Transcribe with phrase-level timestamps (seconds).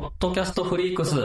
[0.00, 1.16] ポッドキャストフリークス。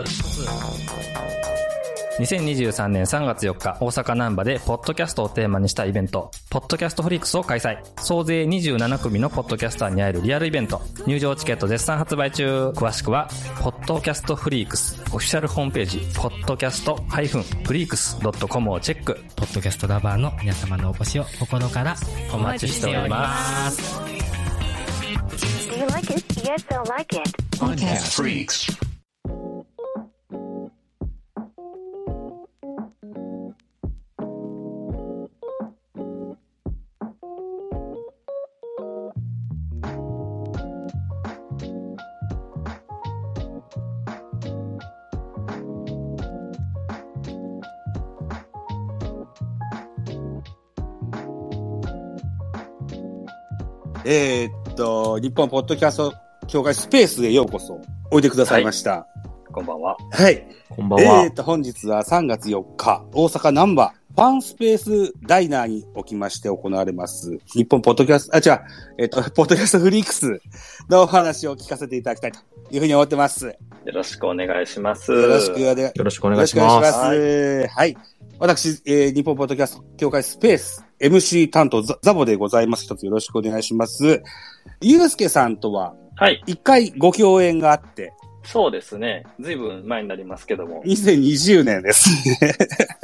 [2.20, 7.78] 2023年3月4日、大阪南波で、ポッドキャストをテーマにしたイベント、ポッドキャストフリークスを開催。
[7.98, 10.82] 総勢27組のポッドキャスターに会えるリアルイベント。
[11.06, 12.70] 入場チケット絶賛発売中。
[12.70, 13.30] 詳しくは、
[13.62, 18.18] ポッドキャストフリークス、オフィシャルホームページ、ポッドキャストフリークス
[18.48, 19.24] .com をチェック。
[19.36, 21.96] ポッドキャストラバーの皆様のお越しを心から
[22.34, 24.33] お待ちしております。
[25.40, 26.24] Do you like it?
[26.44, 27.28] Yes, I like it.
[27.58, 28.68] Podcast Freaks.
[54.06, 56.14] えーっと、日本ポッドキャスト
[56.48, 57.80] 協会スペースへようこそ、
[58.12, 59.08] おいでくださいました。
[59.52, 59.96] こんばんは。
[60.12, 60.48] はい。
[60.70, 61.24] こんばんは。
[61.24, 68.62] えーっと、本日は3月4日、大阪南波ファンスペースダイナーにおきまして行われます、日本ポッドキャスト、あ、違う、
[68.98, 70.40] えーっと、 ポッドキャストフリークス
[70.90, 72.40] のお話を聞かせていただきたいと
[72.72, 73.46] いうふうに思ってます。
[73.46, 73.54] よ
[73.86, 75.12] よろしくお願いします。
[75.12, 76.98] ろしくお願いよろしくおよ願いしろしくお願いします。
[76.98, 77.68] ます。
[77.68, 77.98] はい。
[78.40, 82.86] 私、えー日本ポッドキャスト協会スペース MC 担当ザザボでございます。
[82.86, 84.24] 一つよろしくお願いします。
[84.82, 86.42] ゆうすけさんとははい。
[86.46, 89.26] 一回ご共演があって、そうですね。
[89.40, 90.82] ずいぶん前になりますけども。
[90.86, 92.10] 2020年です
[92.42, 92.56] ね。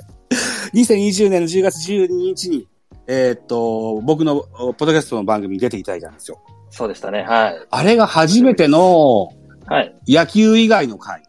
[0.73, 2.67] 2020年の10月12日に、
[3.07, 6.39] えーっと、僕のポッドキャストの番組に出ていただいたんですよ。
[6.69, 7.23] そうでしたね。
[7.23, 7.67] はい。
[7.69, 9.29] あれが初めての
[9.65, 9.95] はい。
[10.07, 11.23] 野球以外の回。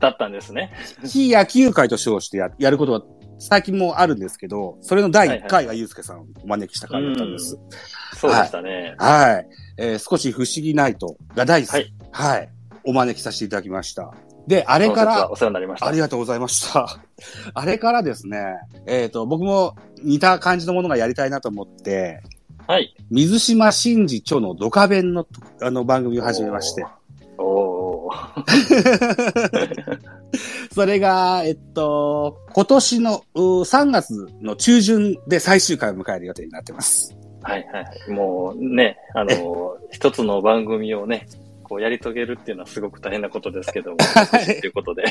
[0.00, 0.72] だったんですね。
[1.04, 3.02] 非野球会と称してややることは
[3.38, 7.58] 最近もあるんですけど、それの第1回がゆうすけさんをお招きした回だったんです。
[8.16, 8.94] そうでしたね。
[8.98, 9.48] はい。
[9.78, 11.70] えー少し不思議ナイトが大好き。
[11.72, 11.94] はい。
[12.12, 12.48] はい。
[12.84, 14.12] お招きさせていただきました。
[14.46, 15.86] で、あれからお、世話になりました。
[15.86, 17.00] ありがとうございました。
[17.52, 18.38] あれからですね、
[18.86, 22.22] えっ、と、僕も似た感じのものがやりたいなと思って、
[22.66, 22.94] はい。
[23.10, 26.84] 水島真司著のドカベンのとあの番組を始めまして。
[30.72, 37.16] それが、えっと、今年のう3月の中旬で最終回を迎える予定になってます。
[37.42, 38.10] はいはいはい。
[38.10, 41.26] もうね、あの、 一つの番組をね、
[41.62, 43.96] こうやり遂げるっていうのはすごく大変なことですけども、
[44.60, 45.04] ということで。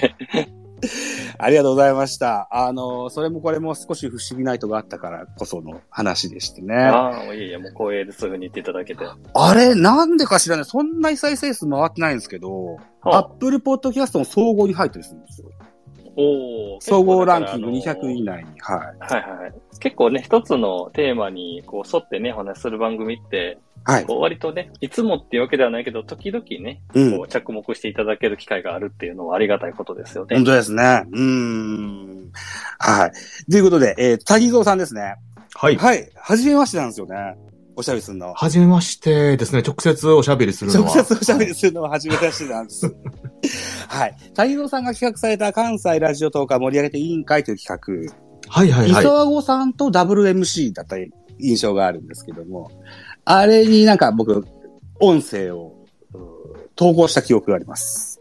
[1.37, 2.47] ありがとうございました。
[2.51, 6.75] あの、それもこれも少し不思議な意図があったからこその話でしてね。
[6.75, 8.19] ああいえいえ、もう光栄です。
[8.19, 9.05] そういうふうに言っていただけて。
[9.53, 10.65] れ、なんでか知らない。
[10.65, 15.49] そんなに再生数回ってないんですけど、アッはプルポッドキャストの総合に入ってるんですよ。
[16.17, 18.59] おー総合ランキング結構だから200位以内に。
[18.59, 19.13] はい。
[19.13, 19.53] はいはいはい。
[19.79, 24.05] 結構ね、一つのテーマにこう沿ってね、お話しする番組って、はい。
[24.05, 30.45] こう割とね、いつもっていうわけではないけど、時々ね、うんこう着目していただける機会があるっていうのはありがたいことですよね本。
[30.45, 31.03] 当ですね。
[31.11, 32.31] うーん。
[32.79, 33.51] はい。
[33.51, 35.15] ということで、えー、谷蔵さんですね。
[35.53, 35.75] はい。
[35.75, 36.09] はい。
[36.15, 37.37] はじめましてなんですよね。
[37.75, 38.27] おしゃべりするの？
[38.27, 38.35] は。
[38.35, 39.61] はじめましてですね。
[39.61, 40.85] 直接おしゃべりするのは。
[40.87, 42.95] 直接おしゃべりするのは初めましてなんです。
[43.87, 44.15] はい。
[44.33, 48.13] 谷蔵さんが企画された関西ラジオトーカー盛り上げて委員会という企画、
[48.51, 49.03] はいはいはい。
[49.03, 50.95] 磯和子さんとダブル MC だった
[51.39, 52.71] 印象があるんですけども、
[53.25, 54.45] あれになんか僕、
[54.99, 55.73] 音声を
[56.75, 58.19] 投稿した記憶があります。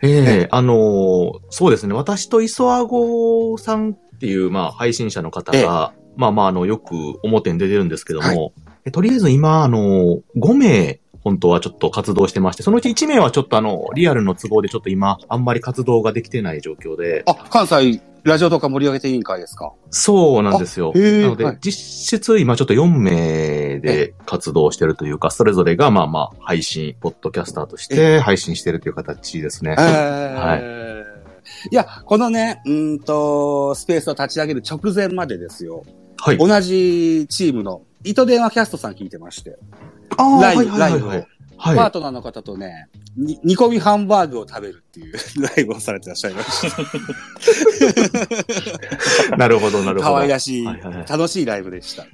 [0.00, 1.92] ええあのーそうですね。
[1.94, 8.52] 私と磯和子さんっていう、まあ、配信者の方ええが、まあまあ、あの、よく表に出てるんですけども、はい。
[8.86, 19.72] えとりあえず今、あのー、5名、本当はちょっと活動してまして、そのうち1名はちょっとあの、リアルの都合でちょっと今、あんまり活動ができてない状況で、あ、関西ラジオトーカー盛り上げて委員会ですか？
[19.90, 20.92] そうなんですよ。
[20.94, 21.58] なので、はい。
[21.60, 29.76] 実質今ちょっと4名で活動してるというか、それぞれがまあまあ配信、ポッドキャスターとして配信してるという形ですね。
[29.78, 31.72] えー。
[31.72, 31.74] い。
[31.74, 35.82] や、このね、うーんと、スペースを立ち上げる直前までですよ。
[36.18, 36.38] はい。
[36.38, 39.58] 同じチームの、糸電話キャストさん聞いてまして、
[40.16, 46.82] あーライブ、はいはいはいはいライブを、パーはトナーの方とね、に煮込みハンバーグを食べるっていう ライブをされてらっしゃいました。
[49.34, 49.38] い。
[49.38, 50.14] なるほど、なるほど。
[50.14, 52.06] 可愛らしい、はいはいはい楽しいライブでした。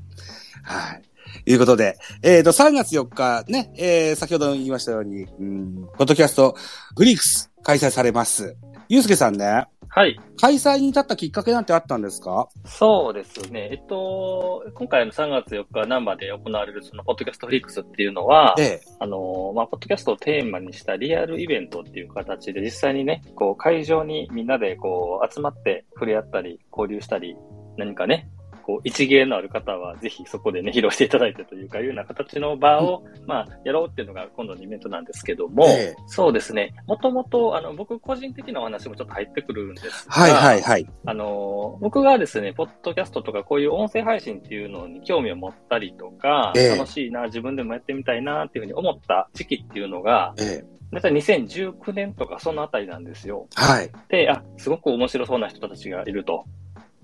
[0.62, 1.02] はい。
[1.46, 6.56] いうことで、えっ、と、3月4日ね、えー、先ほど言いましたように、うん、ポッドキャスト
[6.96, 8.56] フリークス開催されます。
[8.88, 10.18] ゆうすけさんね、はい。
[10.40, 12.48] 開催に至ったきっかけなんてあったんですか？
[12.64, 13.68] そうですね。
[13.70, 18.80] えっと、今回の3月4日、ナンバーで行われるその、ポッドキャストフリックスっていうのは、ええ。
[18.98, 27.36] あの、まあ、ポッドキャストをテーマにしたリアルイベントっていう形で、実際にね、こう、会場にみんなでこう、集まって触れ合ったり、交流したり、
[27.76, 28.28] 何かね、
[28.64, 36.74] こう、一芸のある方は、ぜひそこでね、披露していただいてというか、いうような形の場を、まあ、やろうっていうのが今度のイベントなんですけども、ええそうですね。
[36.86, 40.86] もともと、あの、僕個人的なお話もちょっと入ってくるんですが、はいはいはい。
[41.04, 53.48] あの、僕がですね、ポッドキャストとかこういう音声配信っていうのに興味を持ったりとか、ええ楽しいな、自分でもやってみたいなっていうふうに思った時期っていうのが、ええだいたい2019年とかそのあたりなんですよ。
[53.54, 53.90] はい。
[54.08, 56.44] で、あ、すごく面白そうな人たちがいると。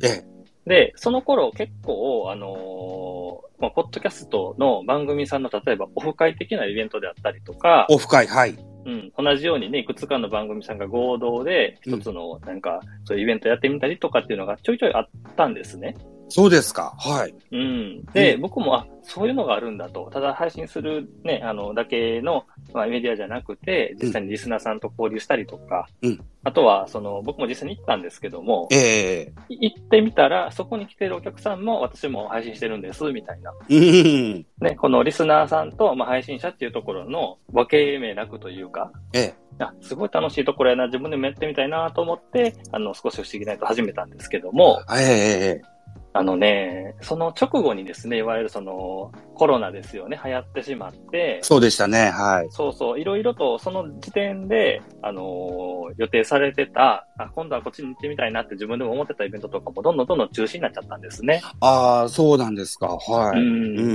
[0.02, 8.56] ええで、その頃結構、あのーまあ、ポッドキャストの番組さんの例えばオフ会的なイベントであったりとか、オフ会、はい。
[8.86, 15.94] うん、同じようにね、いくつかの番組さんが合同で、一つの、なんか、そういうイベントやってみたりとかっていうのがちょいちょいあったんですね。
[16.30, 16.94] そうですか。
[16.98, 17.34] はい。
[17.52, 18.04] うん。
[18.12, 20.08] で、うん僕も、あ、そういうのがあるんだと。
[20.12, 33.52] ただ配信するね、あの、だけの、まあ、メディアじゃなくて、実際にリスナーさんと交流したりとか、うんあとは、その、僕も実際に行ったんですけども、ええい行ってみたら、そこに来てるお客さんも私も配信してるんです、みたいな。
[33.68, 34.46] うん。
[34.58, 45.79] ね、このリスナーさんと、まあ、配信者っていうところの分け目なくというか、ええあ、すごい楽しいところやな、自分でもやってみたいなと思って、あの、少し不思議ないと始めたんですけども、ええええ
[46.12, 52.10] あのね、その直後にですね、いわゆるその、コロナですよね、流行ってしまって、そうでしたね。
[52.10, 52.48] はい。
[52.50, 61.42] そうそう、いろいろとその時点で、あのー予定されてた、あ、今度はこっちに行ってみたいなって自分でも思ってたイベントとかもどんどんどんどん中止になっちゃったんですね。
[61.60, 62.88] ああ、そうなんですか。
[62.88, 63.40] はい。
[63.40, 63.88] うんうんう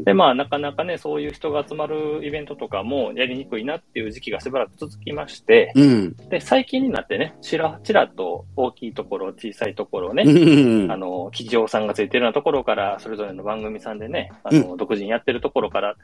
[0.00, 0.04] ん。
[0.04, 6.16] で、まあ、なかなかね、そういう人が集まるイベントとかもやりにくいなっていう時期がしばらく続きまして、うん。
[6.30, 15.94] で、最近になってね、ちらちらと大きいところ、小さいところねう、んあの、企業さんがついてるようなところから、それぞれの番組さんでね、あの、独自にやってるところから、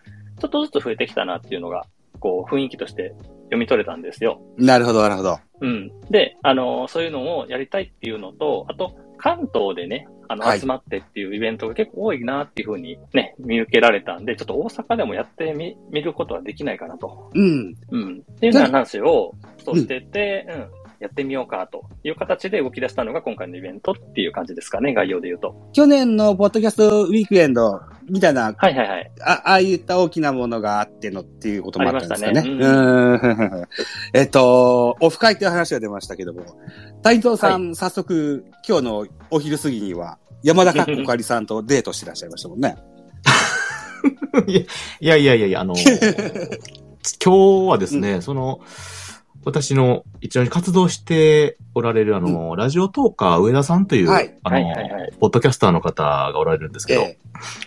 [0.41, 1.87] ちょっとずつ増えてきたなっていうのが、
[2.21, 3.15] こう、雰囲気として
[3.45, 4.41] 読み取れたんですよ。
[4.57, 5.39] なるほど、なるほど。
[5.61, 5.91] うん。
[6.11, 17.31] で、あの、そういうのをやりたいっていうのと、あと、関東でね、あの、はい集まってっていうイベントが結構多いなっていうふうにね、見受けられたんで、ちょっと大阪でもやってみ、見ることはできないかなと。
[17.35, 17.75] うん。
[17.91, 18.23] うん。
[18.33, 19.35] っていうような話を、
[19.65, 25.55] そうしてて、うん、やってみようかという形で動き出したのが今回のイベントっていう感じですかね、概要で言うと。
[25.73, 29.11] 去年のポッドキャストウィークエンドみたいな、はいはいはい。
[29.21, 32.41] あああいった大きなものがあってのっていうこともあったんですかね。
[32.41, 33.69] ありうましたーん。
[34.15, 36.43] えっと、オフ会っていう話が出ましたけども、
[37.03, 42.77] 隊長さん、早速、今日のお昼過ぎには、山田かっこかりさんとデートしてらっしゃいましたもんね。
[44.47, 44.67] い
[45.01, 45.75] やいやいやいや、あの、
[47.25, 48.61] 今日はですね、その、
[49.49, 54.37] 私の一応に活動しておられる、あの、ラジオトーカー上田さんという、はい。
[54.43, 55.13] あの、はいはいはい。
[55.19, 57.19] ポッドキャスターの方がおられるんですけど、え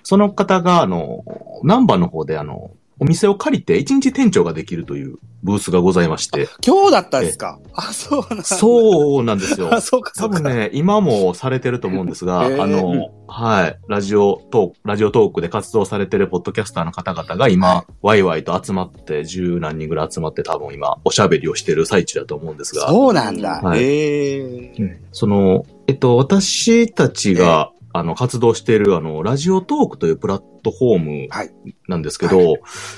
[0.03, 1.23] その方が、あの、
[1.63, 2.69] 南波の方で、あの、
[3.01, 7.59] お店を借りて一日店長ができるというブースがございまして、今日だったんですか？
[7.73, 8.43] あ、そうなんだ。
[8.43, 9.73] そうなんですよ。
[9.73, 9.81] あ、。
[9.81, 10.37] そうか、そうか。
[10.39, 23.61] 多分ね、今もされてると思うんですが、へ ーあの、はい、ラジオトーク、ラジオトークで活動されてるポッドキャスターの方々が今、ワイワイと集まって、十何人ぐらい集まって多分今、おしゃべりをしてる最中だと思うんですが、そうなんだ。
[23.63, 23.79] はい。
[23.81, 25.01] ええ。
[25.11, 31.51] その、えっと、私たちが、あの、活動している、あの、ラジオトークというプラットフォームはい。
[31.87, 32.57] なんですけど、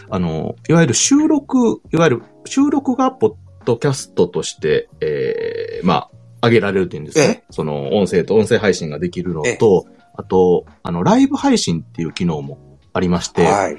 [0.09, 3.33] あの、いわゆる収録、いわゆる収録がポッ
[3.65, 6.09] ドキャストとして、えー、ま
[6.41, 7.43] あ、上げられるっていうんですね。
[7.49, 9.57] その、音声と音声配信ができるのええ。
[9.57, 9.85] と、
[10.15, 13.77] あと、あの、ライブ配信っていう機能もありまして、はい。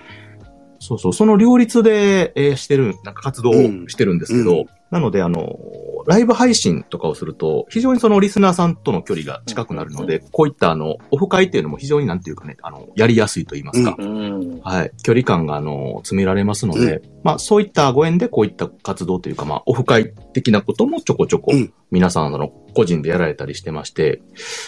[0.80, 3.54] そうそう、その両立で、えーしてる、なんか活動を
[3.88, 5.58] してるんですけど、うんうんなので、あの、
[6.06, 14.60] ライブ配信とかをすると、非常にそのリスナーさんとの距離が近くなるので、こういったあの、オフ会っていうのも非常になんていうかね、あの、やりやすいと言いますか、うん。
[14.62, 21.72] はい、距離感があの、詰められますので、まあそういったご縁でこういった活動というか、まあオフ会的なこともちょこちょこうん。
[21.90, 24.20] 皆さんあの、個人でやられたりしてまして、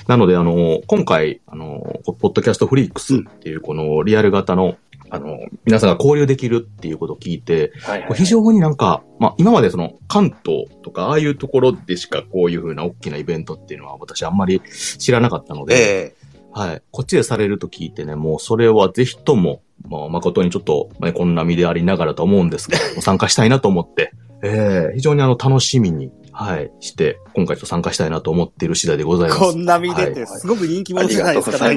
[0.06, 4.76] なのであの、今回、あの、ポッドキャストフリークスっていうこのリアル型の、
[5.10, 14.62] あの、皆さんが交流できるっていうことを聞いて、はいはい非常になんか、まあ今までその関東とかああいうところでしかこういう風な大きなイベントっていうのは私あんまり
[14.98, 16.82] 知らなかったので、ええはい。
[16.90, 19.60] こっちでされると聞いてね、もうそれはぜひとも、
[19.90, 29.40] まあ、誠にちょっと、ね、こんな身でありながらと思うんですけど、参加したいなと思って、ええ非常にあの、楽しみに、はい、して、今回ちょっと参加したいなと思っている次第でございます。
[29.40, 31.68] こんな見てて、はいすごく人気あ者じゃないですか、そん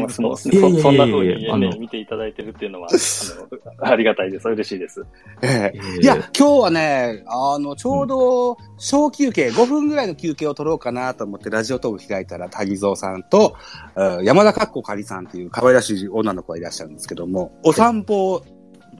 [0.98, 4.50] な風に、ね、あの見ていただいてるっていうのは、あの、ありがたいです。
[4.50, 5.06] 嬉しいです。
[5.42, 13.56] ええええいや、今日はね、あの、ちょうど、小休憩、5分ぐらいの休憩を取ろうかなと思って、ラジオトーク開いたら、谷蔵さんと、
[13.96, 18.46] うん山田かっこかりさんっていう可愛らしい女の子がいらっしゃるんですけども、お散歩を、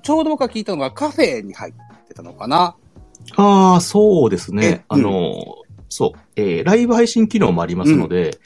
[0.04, 1.74] ちょうど僕が聞いたのがカフェに入っ
[2.08, 2.78] てたのかな
[3.36, 4.86] ああ、そうですえね。
[4.88, 5.56] あの、
[5.90, 8.38] そう、えーライブ配信機能もありますので、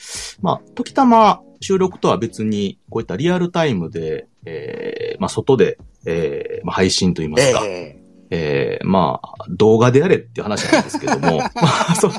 [0.42, 7.98] まあ、時たま収録とは別に、こういったリアルタイムで、えー、まあ、外で、えー、まあ、配信といいますか、え
[8.30, 8.80] え。
[8.84, 11.50] ー、まあ、動画であれっていう話なんですけども、 ま
[11.90, 12.12] あ、そう、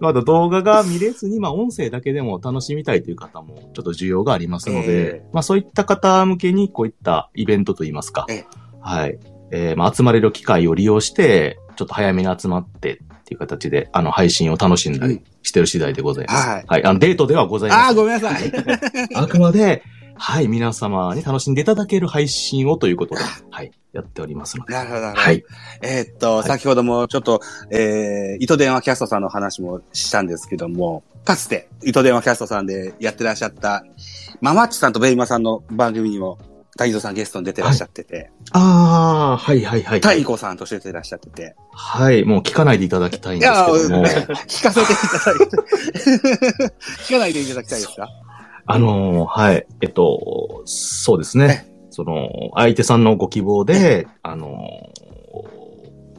[0.00, 5.22] まだ動画が見れずに、まあ、音声だけでも楽しみたいという方も、ちょっと需要がありますので、え。
[5.32, 8.46] まあ、そういった方向けに、こういったイベントといいますか、ええ。
[8.80, 9.18] はい。
[9.52, 16.48] えー、まあ、集まれる機会を利用して、ちょっと早めに集まってっていう形で、あの、配信を楽しんだりしてる次第でございます。
[16.48, 16.84] はいはい。
[16.84, 18.52] あの、デートではございませんああ、ごめんなさい。
[19.14, 19.82] あくまで、
[20.14, 24.72] はい、皆様に楽しんでいただける配信をということで、はい、やっておりますので。
[24.72, 25.06] なるほど。
[25.06, 25.44] はい。
[25.82, 33.84] えーっと、はい先ほどもちょっと、えー、糸電話キャストさんの話もしたんですけども、かつて、糸電話キャストさんでやってらっしゃった、
[34.40, 36.38] ママッチさんとベイマさんの番組にも、
[36.76, 40.00] 大蔵さんゲストに出てらっしゃってて、ああ、はいはいはい。
[40.00, 44.04] タイコさんとして出てらっしゃってて、はい、もう聞かないでいただきたいんですけども、
[44.48, 46.74] 聞かせていただいて、
[47.08, 48.08] 聞かないでいただきたいですか？
[48.64, 51.68] あのーはい、えっと、そうですね。
[51.90, 55.02] その、相手さんのご希望で、あのー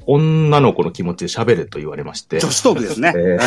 [0.05, 3.13] 女の子の気持ちで喋れと言われまして、女子トークですね。
[3.15, 3.39] えー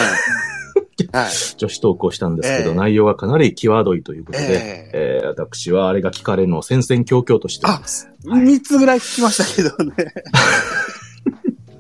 [1.13, 1.31] うんはい。
[1.57, 8.09] 女子トークをしたんですけど、ええ内容がかなり際どいということで、えええー私はあれが聞かれるのを戦々恐々としております。
[8.25, 9.95] 三つぐらい聞きましたけどね。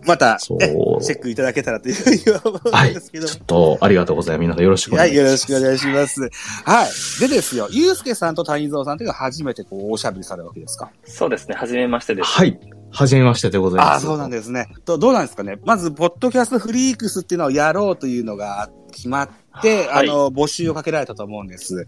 [0.06, 0.68] また、そうえ
[1.02, 4.42] チェックいただけたらというふうに思うんですけどもちょっと、ありがとうございます。
[4.42, 5.52] 皆さんよろしくおはい、願いします。
[5.52, 6.30] よろしくお願いします。
[6.64, 7.28] はい。
[7.28, 10.90] でですよ、ゆうすけさんと谷蔵さんというのは初めてこう、おしゃべりされるわけですか？
[11.06, 11.56] そうですね。
[11.56, 12.28] はじめましてです。
[12.28, 12.56] はい。
[12.96, 13.88] はじめましてでございます。
[13.88, 14.68] ああ、そうなんですね。
[14.86, 15.58] と、どうなんですかね。
[15.66, 19.28] まず、ポッドキャストフリークスっていうのをやろうというのが決まっ
[19.60, 21.86] て、はいあの、募集をかけられたと思うんです。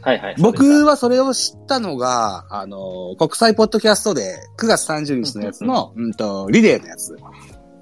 [0.00, 0.34] はいはい。
[0.40, 7.16] 僕はそれを知ったのが、あの、国際ポッドキャストで9月30日のやつの、うんと、リレーのやつ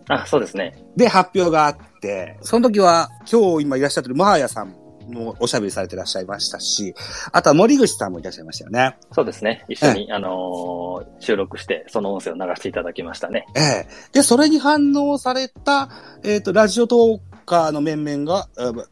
[0.09, 0.79] あ、そうですね。
[0.97, 4.75] で発表があって、その時は今日今いらっしゃってるマーヤさん
[5.09, 6.95] もおしゃべりされてらっしゃいましたし、
[7.33, 8.97] あとは森口さんもいらっしゃいましたよね。
[9.13, 9.65] そうですね。
[9.69, 13.47] 一緒に、あのー収録して、その音声を流していただきましたね。
[13.55, 13.87] ええ。
[14.13, 15.89] で、それに反応された、
[16.25, 18.87] えっ、と、ラジオトーカーの面々が、えー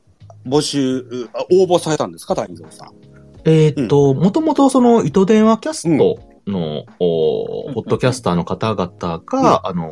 [0.46, 1.06] 募集、
[1.52, 2.36] 応募されたんですか？
[2.36, 2.92] 谷蔵さん。
[3.46, 9.90] えーっと、もともとその糸電話キャストの、おうんポッドキャスターの方々が、あの、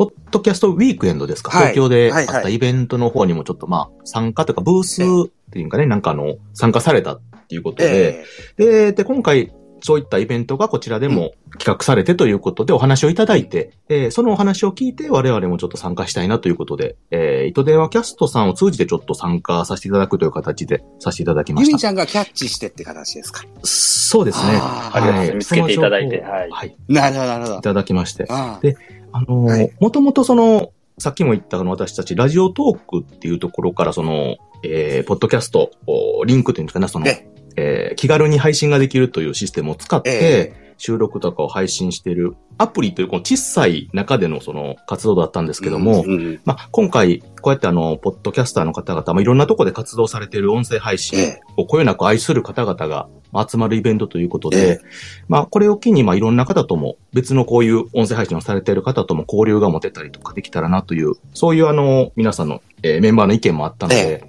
[0.00, 1.74] ポッドキャストウィークエンドですか、はい。
[1.74, 5.06] 東京であったイベントの方にもちょっとまあ、参加というか、ブースっ
[5.52, 8.24] ていうかね、なんかあの、参加されたっていうことで、
[8.56, 9.52] えで、で、今回、
[9.82, 21.68] そういったイベントがこちらでも企画されてということでお話をいただいて、えーそのお話を聞いて我々もちょっと参加したいなということで、えー、糸電話キャストさんを通じてちょっと参加させていただくという形でさせていただきえました。
[21.70, 23.42] ゆみちゃんがキャッチしてって形ですか？
[23.62, 24.58] そうですね。
[24.60, 25.54] ありがとうございます。
[25.54, 26.50] はい見つけていただいてはい。
[26.50, 26.76] はい。
[26.88, 27.58] なるほど、なるほど。
[27.58, 28.26] いただきまして。
[28.60, 28.76] で
[29.12, 37.26] あのもともとその、さっきも言ったあの私たちラジオトークっていうところからその、えー、ポッドキャスト、おリンクというんですかね、その、え
[37.56, 37.90] え。
[37.92, 51.40] ー気軽に配信ができるというシステムを使って、え収録とかを配信しているアプリというこの小さい中でのその活動だったんですけども、うんうんまあ、今回、こうやってあの、ポッドキャスターの方々、まあ、いろんなところで活動されている音声配信ええ。
[51.58, 54.80] をこよなく愛する方々がまあ集まるイベントということえで、
[55.28, 64.24] まあ、これを機に、まあ、いろんな方とも、別のこういう音声配信をされている方とも交流が持てたりとかできたらなという、そういうあの、皆さんの、えーメンバーの意見もあったので、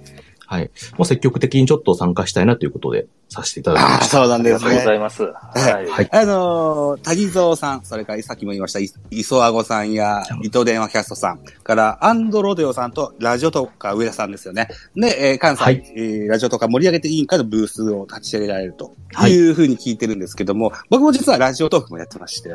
[0.52, 0.70] はい。
[0.98, 4.04] もう積極的にちょっと参加したいなということで、させていただきました。
[4.18, 4.96] そうなんですありがとうござね。
[4.96, 5.22] います。
[5.22, 5.86] はい。
[5.88, 6.08] はい。
[6.12, 14.68] あのー、谷蔵さん、それからさっきも言いました、い磯あごさんや、糸電話キャストさん、から、アンドロデオさんと、ラジオトーカー上田さんですよね。
[14.94, 22.50] で、えー関西、はいえーラジオトーカー盛り上げて委員会のブースを立ち上げられるとはいいうふうに聞いてるんですけども、僕も実はラジオトークもやってまして、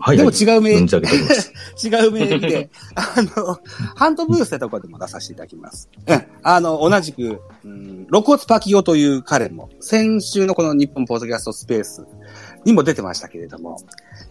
[0.00, 0.16] はい。
[0.16, 1.52] でも違う名、存じ上げております。
[1.86, 3.58] 違うメールで、あの、
[3.94, 5.88] ハントブースってところでも出させていただきます。
[6.06, 6.24] うん。
[6.42, 12.06] あの、同じく、うん、露骨パキオという彼も、先週のこの日本ポッドキャストスペース
[12.64, 13.78] にも出てましたけれども、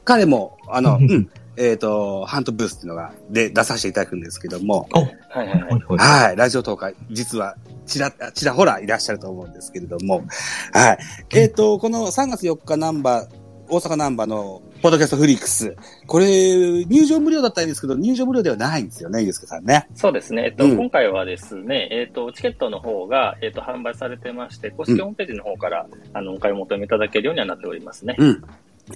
[0.03, 5.59] 彼も、あの、うん、えっ、と、ハントブースっていうのが、で、出させていただくんですけども、おはいはいはい。
[5.61, 10.23] はいはい、ラジオ東海、実は、ちら、ちらほらいらっしゃると思うんですけれども、
[10.71, 10.97] はい。
[11.31, 13.29] えっ、と、この3月4日ナンバー、
[13.69, 15.77] 大阪ナンバーの、ポッドキャストフリックス。
[16.07, 19.87] これ、入場無料だったんですけど、入場無料ではないんですよね、ゆうすけさんね。
[19.95, 20.47] そうですね。
[20.47, 28.17] えっと、うん今回はですね、えっと、チケットの方が、えっと、販売されてまして、公式ホームページの方から、あの、お買い求めいただけるようにはなっておりますね。
[28.17, 28.43] うん。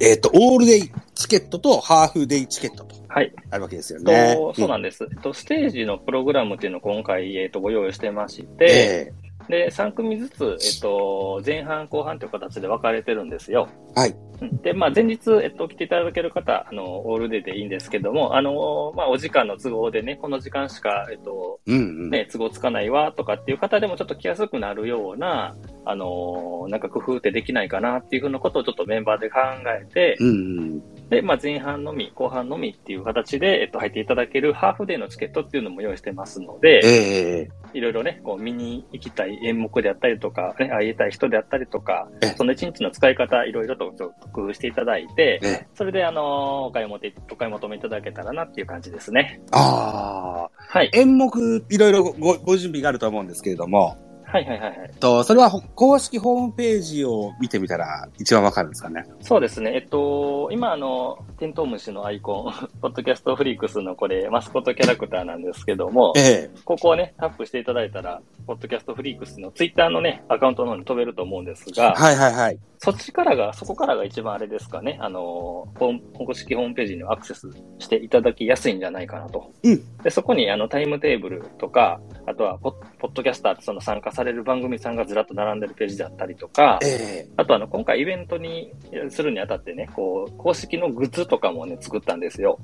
[0.02, 3.32] えっ、と、オールデイチケットとハーフデイチケットとはい。
[3.50, 4.36] あるわけですよとね。
[4.58, 5.08] そうなんです。
[5.10, 9.14] えっと、ステージのプログラムっていうのを今回、えっと、ご用意してましうんて、え
[9.48, 13.70] で、3組ずつ、えっと、前半後半という形で分かれてるんですよ。
[13.96, 14.16] はい。
[14.42, 22.10] うんで、まあ、前日、えっと、来ていただける方、あの、オールデーでいいんですけども、あの、まあ、お時間の都合でね、この時間しか、えっと、えうんうん。
[22.10, 29.40] ね、都合つかないわとかっていう方でもちょっと来やすくなるような、あのーなんか工夫ってできないかなっていうふうなことをちょっとメンバーで考
[29.82, 30.32] えて、うんう
[30.76, 30.82] ん。
[31.10, 49.42] で、まあ前半のみ、後半のみっていう形で、えっと、入っていただけるハーフデーのチケットっていうのも用意してますので、ええいろいろね、こう見に行きたい演目であったりとか、ね、会いたい人であったりとかええ、その一日の使い方、いろいろとちょっと工夫していただいて、ええそれで、あのーお買い求め、お買い求めいただけたらなっていう感じですね。
[49.52, 50.50] ああ。
[50.70, 50.90] はい。
[50.94, 53.98] 演目、いろいろごご準備があると思うんですけれども、
[54.30, 54.92] はいはいはいはい。
[55.00, 59.06] と、それはほ公式ホームページを見てみたら一番わかるんですかね？
[59.22, 59.74] そうですね。
[59.76, 72.60] えっと、今、あの、テントウムシのアイコン、 ポッドキャストフリークスのこれ、マスコットキャラクターなんですけども、ええここをね、タップしていただいたら、ポッドキャストフリークスのツイッターのね、アカウントの方に飛べると思うんですが、はいはいはい。
[72.80, 76.00] そっちからが、そこからが一番あれですかね、あの、公
[76.34, 79.52] 式ホームページにアクセスしていただきやすいんじゃないかなと。
[79.64, 88.74] うんで、そこにあのタイムテーブルとか、あとはポッ、ポッドキャスターってその参加される番組さんがずらっと並んでるページだったりとか、ええあとあの、今回イベントに
[89.10, 92.60] するにあたってね、こう、公式のグッズとかもね、作ったんですよ。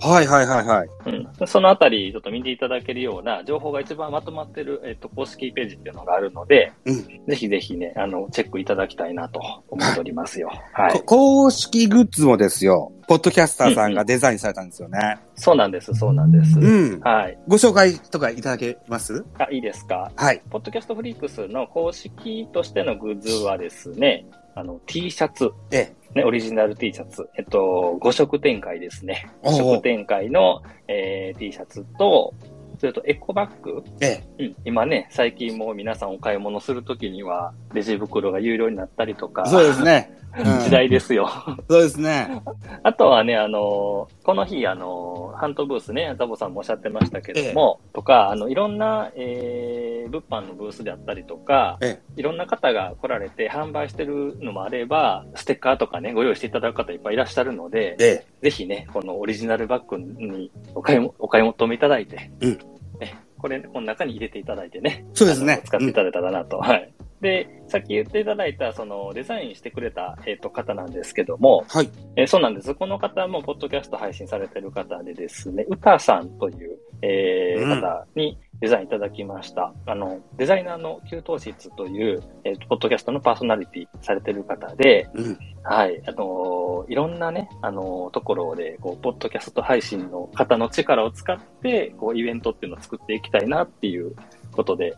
[0.00, 0.88] はいはいはいはい。
[1.06, 1.32] うん。
[1.32, 6.96] でそのあたり、ちょっと見ていただけるような情報が一番まとまってる、えっと、公式ページっていうのがあるので、うん
[7.26, 10.50] ぜひぜひね、あの、チェックいただきたいなと思っておりますよ。
[10.72, 11.02] はいこ。
[11.04, 15.18] 公式グッズもですよ、ポッドキャスターさんがデザインされたんですよね。
[15.36, 16.58] そうなんです、そうなんです。
[16.58, 17.00] うん。
[17.00, 17.38] はい。
[17.46, 19.24] ご紹介とかいただけます？
[19.38, 20.10] あ、いいですか？
[20.16, 20.42] はい。
[20.50, 29.28] ポッドキャストフリークスの公式としてのグッズはですね、あの、T シャツ、えね、オリジナル T シャツ、えっと、5色展開ですね。
[29.42, 32.34] おう5色展開の、えー T シャツと、
[32.78, 40.10] それとエコバッグ、ええうん、今ね、最近もう皆さんお買い物するときには、レジ袋が有料になったりとか、そうですね。
[40.10, 40.16] うん
[40.64, 41.30] 時代ですよ。
[41.68, 42.42] そうですね。
[42.82, 58.26] あとはね、あの、この日、あの、ハントブースね、ザボさんもおっしゃってましたけれども、とか、あの、いろんな、えー、物販のブースであったりとか、えいろんな方が来られて販売してるのもあれば、ステッカーとかね、ご用意していただく方いっぱいいらっしゃるので、ええ。
[58.42, 62.58] ぜひね、このオリジナルバッグにお買いもお買い求めいただいて、うん
[62.98, 66.58] ね、これ、この中に入れていただいてね、そうですね使っていただいたらなと。
[66.58, 66.92] はい。
[67.20, 71.90] で、さっき言っていただいた、その、デザインしてくれた、えっ、と、方なんですけども、はい。
[72.16, 72.74] えーそうなんです。
[72.74, 79.74] この方も、ポッドキャスト配信されてる方でですね、うたさんという、えーうん方にデザインいただきました。
[79.86, 85.38] あの、デザイナーの給湯室という、えーポッドキャストのパーソナリティされてる方で、うん。
[85.62, 94.14] はい、あのーいろんなね、あのーところで、こう、ポッドキャスト配信の方の力を使って、こう、イベントっていうのを作っていきたいなっていう
[94.52, 94.94] ことで、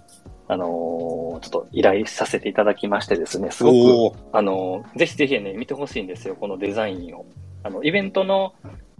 [0.48, 7.26] あのーちょっと依頼させていただきましてですね、すごく、あの、ぜひぜひね、見てほしいんですよ、このデザインを。
[7.62, 8.54] あの、イベントの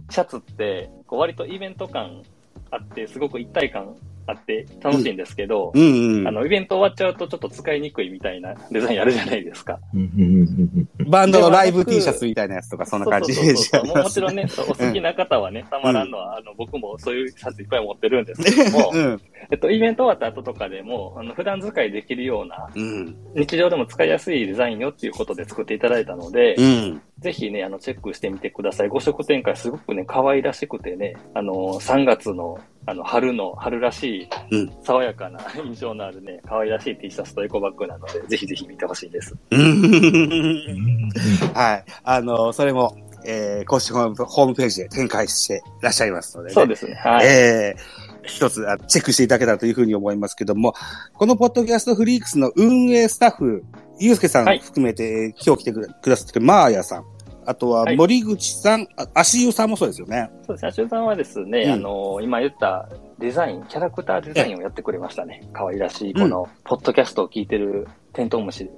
[0.09, 2.23] シャツって、こう割とイベント感
[2.71, 3.95] あって、すごく一体感
[4.29, 6.31] あって楽しいんですけど、うんうんあ。
[6.31, 9.79] の、イベント終わっちゃうとちょっと使いにくいみたいな デザインあるじゃないですか。
[9.93, 19.21] うんうんうんうんバンドのライブ T シャツみたいなやつとか、そんな感じそうそうそうそうもちろんね、お好きな方はね、たまらんのは、あの、僕もそういうシャツいっぱい持ってるんですけども、うん。
[19.51, 23.15] えっと、イベント終わった後とかでも、あの、普段使いできるような、うん。
[23.35, 27.01] 日常でも使いやすいデザインよっていうことで作っていただいたので、うん。
[27.19, 28.87] ぜひね、あの、チェックしてみてください。
[28.87, 39.35] 5色展開すごくね、可愛らしくてね、あの、3月の、あの、春の、春らしいうん、爽やかな 印象のあるね、可愛らしい T シャツとエコバッグなので、ぜひぜひ見てほしいです。
[39.51, 41.09] うん
[41.53, 41.83] はい。
[42.03, 46.53] あの、それも、えー、公式ホームホームページで展開していらっしゃいますので、ね。
[46.53, 46.93] そうですね。
[46.95, 47.27] はい。
[47.27, 50.73] えー一つあチェックしていただけたらというふうに思いますけども、
[51.13, 53.63] このポッドキャストフリークスの運営スタッフ、
[53.99, 57.05] ゆうすけさんはい含めて、今日来てくださってるマーヤさん、
[57.45, 60.29] あとははい森口さん、あ足湯さんもそうですよね。
[60.45, 60.67] そうですね。
[60.69, 65.47] アシュさんはですね、うんあの、今言ったデザイン、キャラクターデザインをやってくれましたね。
[65.51, 68.69] 可愛らしい、この、ポッドキャストを聞いてるテントウムシ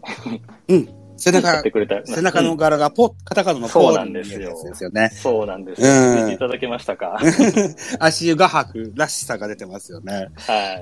[0.69, 1.00] うん。
[1.21, 2.05] 背や中って、くれた。
[2.05, 5.09] 背中のうん柄がポ、カタカナのそうポーになんですよですよね。
[5.13, 5.81] そうなんです。
[5.81, 7.19] うん見ていただけましたか？
[7.99, 10.27] 足湯画伯らしさが出てますよね。
[10.37, 10.81] は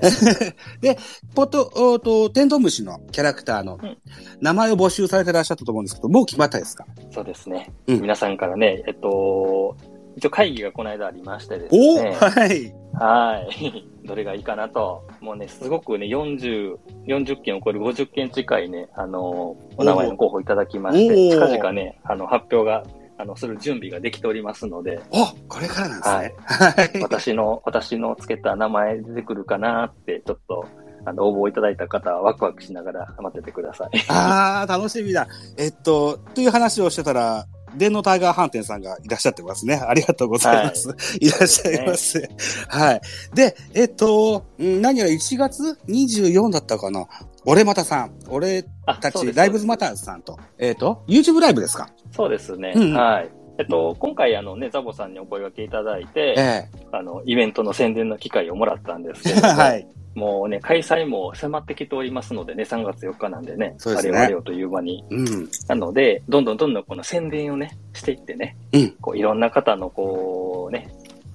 [1.34, 3.96] ポット、おーと、テントウムシのキャラクターのうん
[4.40, 6.86] 名前を募集されてらっしゃったと思うんですけど、もう決まったですか？
[7.12, 7.70] そうですね。
[7.86, 9.76] うん皆さんからね、えっと、
[10.16, 12.16] 一応会議がこの間ありましてですおね。
[12.18, 12.74] はい。
[12.94, 13.86] はい。
[14.04, 15.06] どれがいいかなと。
[15.20, 22.84] もうね、すごくね、40、40件を超える50件近いね、あの、お名前の候補いただきまして、近々ね、あの、発表が、
[23.18, 26.34] あの、する準備ができておりますので、おこれからなんですね。
[26.46, 27.02] はい。
[27.02, 30.66] 私の、私のつけた名前出てくるかなって、ちょっと、
[31.04, 34.04] あの、応募いただいた方はワクワクしながら待っててください。
[34.08, 35.26] あー、楽しみだ。
[35.56, 39.74] えっと、という話をしてたら、電脳タイガー飯店さんがいらっしゃってますね。
[39.76, 40.94] ありがとうございます。
[41.20, 42.28] い、らっしゃいます。
[42.68, 43.00] はい。
[43.34, 47.06] で、えっと、ん何やら1月24だったかな。
[47.44, 48.12] 俺またさん。
[48.28, 48.64] 俺
[49.00, 51.90] たち、ライブズマターズさんと、えっ、と、YouTube ライブですか？
[52.12, 52.72] そうですね。
[52.76, 53.30] うんはい。
[53.58, 59.86] えっと、今回あのね、ザボさんにお声掛けいただいて、えあの、イベントの宣伝の機会をもらったんですえけれども、 はい。
[60.20, 65.02] もうね、開催も迫ってきておりますのでね、3月4日なんでね、あれよあれよという間に。
[65.08, 65.48] うん。
[65.66, 70.88] なので、どんどんどんどんこの宣伝をね、していってね、うんこういろんな方のこうね、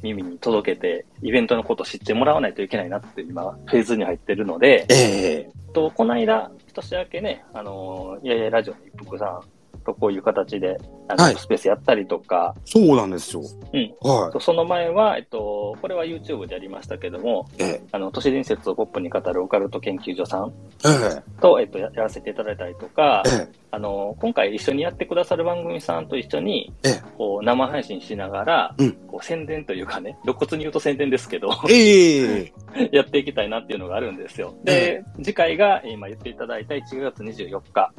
[0.03, 9.41] 耳に届けて、イベントのことを知ってもらわないといけないなって今、フェーズに入ってるので、ええと、この間、年明けね、あのー、いやいやラジオの一服さん
[9.85, 13.41] とこういう形で、あの、はいスペースやったりとか、そうなんですよ。
[13.41, 13.95] うん。
[14.01, 17.63] はとその前は、えっと、これは YouTube でやりましたけども、い。
[17.63, 20.53] えあの、都市伝説をポップに語るオカルト研究所さん
[20.85, 27.01] ええと、えっと、ややらせていただいたりとかえ、えあの、今回一緒にやってくださる番組さんと一緒に、ええ。
[27.17, 28.93] こう、生配信しながら、うん。
[29.07, 32.53] こう、宣伝というかね、露骨に言うと宣伝ですけど、ええ
[32.93, 34.53] やっていきたいなっていうのがあるんですよ。
[34.63, 37.91] で、次回が、えー今言っていただいた1月24日、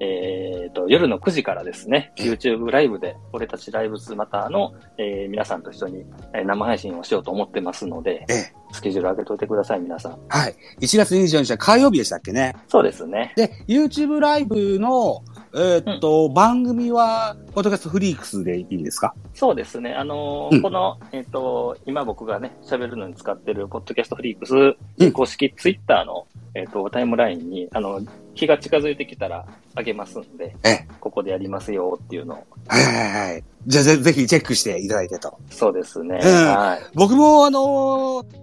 [0.00, 2.30] えっと、夜の9時からですね、ええ。
[2.30, 10.18] YouTube ライブで、俺たちライブズマターの、えー皆さんと一緒に、えー生配信をしようと思ってますので、ええスケジュール上げといてください、皆さん。
[10.28, 10.54] はい。
[10.80, 12.54] 1月24日は火曜日でしたっけね。
[12.68, 13.32] そうですね。
[13.36, 15.22] で、YouTube ライブの、
[15.54, 19.14] えーっと、番組は、ポッドキャストフリークスでいいんですか？
[19.34, 19.94] そうですね。
[19.94, 24.54] あのーうんこの、えっ、と、今僕がね、喋るのに使ってる、ポッドキャストフリークス、
[24.98, 28.00] うん公式ツイッターの、えっ、と、タイムラインに、あの、
[28.36, 30.88] 日が近づいてきたら、あげますんで、ええ。
[31.00, 32.46] ここでやりますよっていうのを。
[32.68, 33.44] はいはいはい。
[33.66, 35.36] じゃあぜぜひチェックしていただいてと。
[35.50, 36.20] そうですね。
[36.22, 36.86] うんはい。
[36.94, 37.64] 僕もあのー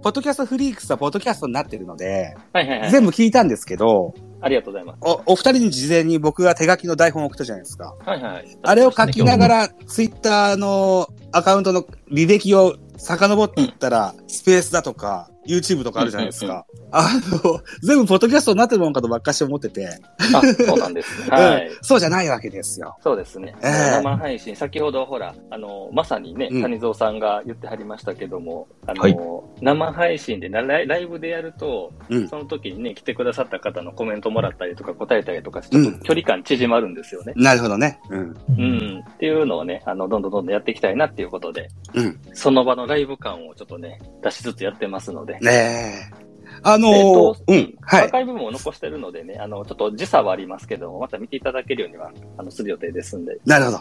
[0.02, 2.90] ポッドキャストフリークスはポッドキャストになってるので、はいはいはい。
[2.90, 4.98] 全部聞いたんですけど、ありがとうございます。
[5.00, 7.94] お、お二人に事前に僕が手書きの台本を送ったじゃないですか。
[8.04, 8.58] はいはい。
[8.62, 16.66] あれを書きながら、ツイッターのアカウントの履歴を遡っていったら、スペースだとか、YouTube とかあるじゃないですか。
[16.90, 17.08] あ
[17.44, 19.88] の、全部ポッドキャストになってるもんかとばっかし思ってて、
[20.34, 21.28] あ、そうなんですね。
[21.36, 21.68] はい。
[21.68, 22.96] うんそうじゃないわけですよ。
[23.02, 23.54] そうですね。
[23.62, 29.16] ええ生配信、先ほどほら、あの、まさにね、うん谷蔵さんが言ってはりましたけども、あの、はい
[29.60, 37.32] 生配信でライライブでやると、うんその時にね、来てくださった方のコメントもらったりとか答えたりとかちょっと距離感縮まるんですよね。
[37.36, 38.00] なるほどね。
[38.10, 38.36] うん。
[38.58, 39.04] うん。
[39.06, 42.18] っていうのをね、あの、どんどんどんどんやっていきたいなっていうことで、うん。
[42.32, 45.33] その場のライブ感をちょっとね、出しつつやってますので。
[45.40, 46.24] ねえ。
[46.66, 47.74] あのーえっとうん。
[47.82, 48.02] はい。
[48.04, 53.36] アーカイブも残してるのでね、あの、ちょっと時差はありますけども、また見ていただけるようには、あの、する予定ですんで。
[53.44, 53.80] なるほど。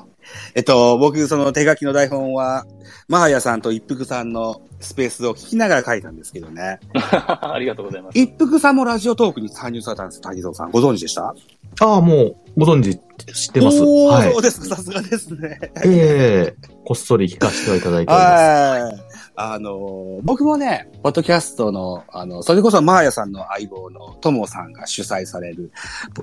[0.53, 2.65] えっと、僕、その手書きの台本は、
[3.07, 6.79] マーヤさんと一服さんのスペースを聞きながら書いたんですけどね。
[6.93, 8.19] ありがとうございます。
[8.19, 10.71] 一服さんもラジオトークに参入されたんです、谷蔵さん。
[10.71, 11.33] ご存知でした？
[11.79, 12.97] ああ、もう、ご存知、
[13.33, 13.81] 知ってます。
[13.81, 14.41] おー、はいそう。
[14.41, 15.57] ですか、さすがですね。
[15.85, 18.41] ええこっそり聞かせてはいただいております。
[18.83, 19.12] はい。
[19.35, 25.71] あの、僕もね、ポッドキャストの、あの、それこそマーヤさんの相棒のともさんが主催される、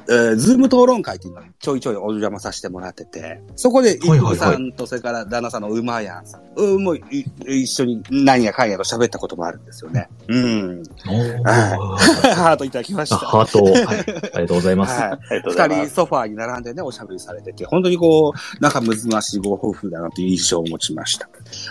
[0.08, 10.08] えーズーム討論会っていうのにちょいちょいお邪魔させてもらってて、そこで、イはいはいはいップさんと、それから旦那さんのウマヤンさん、うん、もうい一緒に何やかんやと喋ったこともあるんですよね。
[10.28, 10.82] うん。
[11.44, 13.26] ハートいただきましあた。
[13.26, 14.04] ハートを、はい、あり
[14.42, 15.00] がとうございます。
[15.46, 15.86] 二ます。
[15.86, 21.28] 人ソファーに並んでね、おしゃべりされてて、本当にこう、仲睦ましいご夫婦だなという印象を持ちました。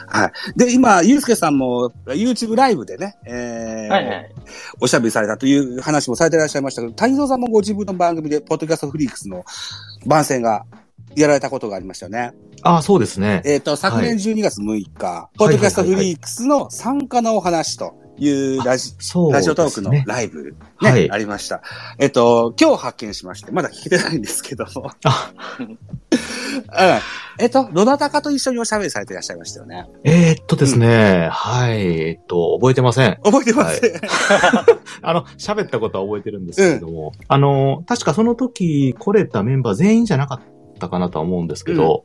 [0.08, 0.32] はい。
[0.58, 4.32] で、今、ゆうすけさんも YouTube ライブでね、えーはいはい。
[4.82, 9.46] おしゃべりされたという話もされていらっしゃいましたけど、谷蔵さんもご自分の番組で、ポッドキャストフリークスの
[10.06, 10.66] 番宣が
[11.16, 12.32] やられたことがありましたよね。
[12.62, 13.42] ああ、そうですね。
[13.46, 14.66] えっ、と、昨年12月6
[14.98, 19.66] 日、ポッドキャストフリークスの参加のお話というラジ、そうラジですね。
[19.66, 21.62] オトークのライブ、ね、はいありました。
[21.98, 24.92] えっと、今日発見しまして、まだ聞けてないんですけども。
[25.04, 25.78] あ うん
[27.40, 29.88] えっと、どなたかと一緒におしゃべりされていらっしゃいましたよね。
[30.04, 33.18] えーっとですね、はい、えっと、覚えてません。
[33.24, 33.82] 覚えてます、
[35.02, 40.42] あの、喋ったことは覚えてるんですけれども、あの、確かその時来れたメンバー全員じゃなかっ
[40.80, 42.04] たかなとは思うんですけど、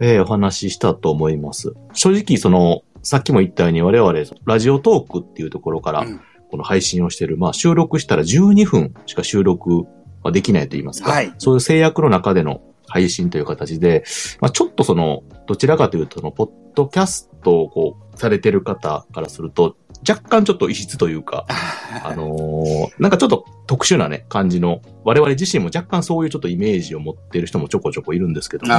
[0.00, 1.72] えーお話ししたと思います。
[1.94, 4.12] 正直、その、さっきも言ったように我々、
[4.44, 9.86] ラジオトークっていうところからうん、この配信をしてる、まあ収録したら12分しか収録
[10.22, 11.32] はできないと言いますか、はい。
[11.38, 14.04] そういう制約の中での配信という形で、
[14.40, 19.76] まあちょっとその、どちらかというと、その、ポッドキャストをこう、されてる方からすると、
[20.08, 21.46] 若干ちょっと異質というか、
[22.04, 28.72] あのーなんかちょっと特殊なね、感じの、我々自身も若干そういうちょっとイメージを持ってる人もちょこちょこいるんですけども。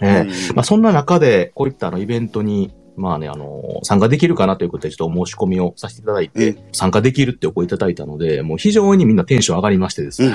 [0.00, 0.20] ええ。
[0.50, 0.56] うん。
[0.56, 10.34] まあそんな中で、こういったあのイベントに、まあね、あのー参加できるかなということでちょっとお申し込みをさせていただいて、う参加できるってお声いただいたので、もう非常にみんなテンション上がりましてですね、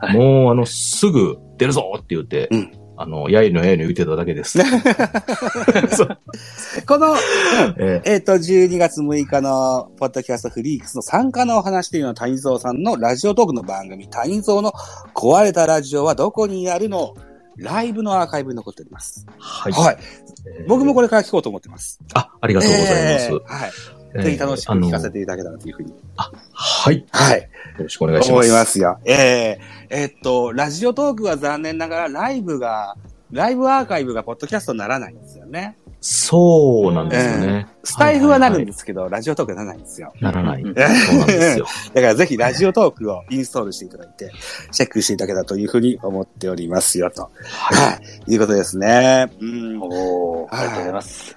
[0.00, 4.58] はいもうあの、すぐ出るぞって言って、うんあの、やいのやいの言ってただけです。
[6.84, 7.14] この、
[7.78, 14.72] ええっ、と、12月6日の、ポッドキャストフリークスの参加のお話というのは、谷蔵さんのラジオトークの番組、谷蔵の
[15.14, 17.14] 壊れたラジオはどこにあるの
[17.56, 19.24] ライブのアーカイブに残っております。
[19.38, 19.72] はい。
[19.72, 19.96] はい。
[20.60, 22.00] えー僕もこれから聞こうと思ってます。
[22.14, 23.26] あ、ありがとうございます。
[23.26, 23.97] えーはい。
[24.14, 25.92] えーぜひ楽しく聞かせていただけたらというふうに。
[26.16, 26.98] はい。
[26.98, 27.48] よはい。
[27.78, 28.32] ろしくお願いします。
[28.32, 28.98] 思いますよ。
[29.04, 32.96] えええっと、ラジオトークは残念ながらライブが、
[33.30, 35.76] ライブアーカイブがポッドキャストにならないんですよね。
[36.00, 37.66] そうなんですよね。
[37.82, 40.12] スタイフはなるんでですけど、ラジオトークはならないんですよ。
[40.20, 40.62] ならない。
[40.62, 40.80] うんそ
[41.14, 41.66] うなんですよ。
[41.92, 44.30] だからぜひラジオトークをインストールしていただいて、
[44.70, 47.30] チェックしていただけたらというふうに思っておりますよ、と。
[47.42, 48.32] はい。
[48.32, 49.30] いうことですね。
[49.40, 49.80] うん。
[49.82, 51.34] おー、ありがとうございます。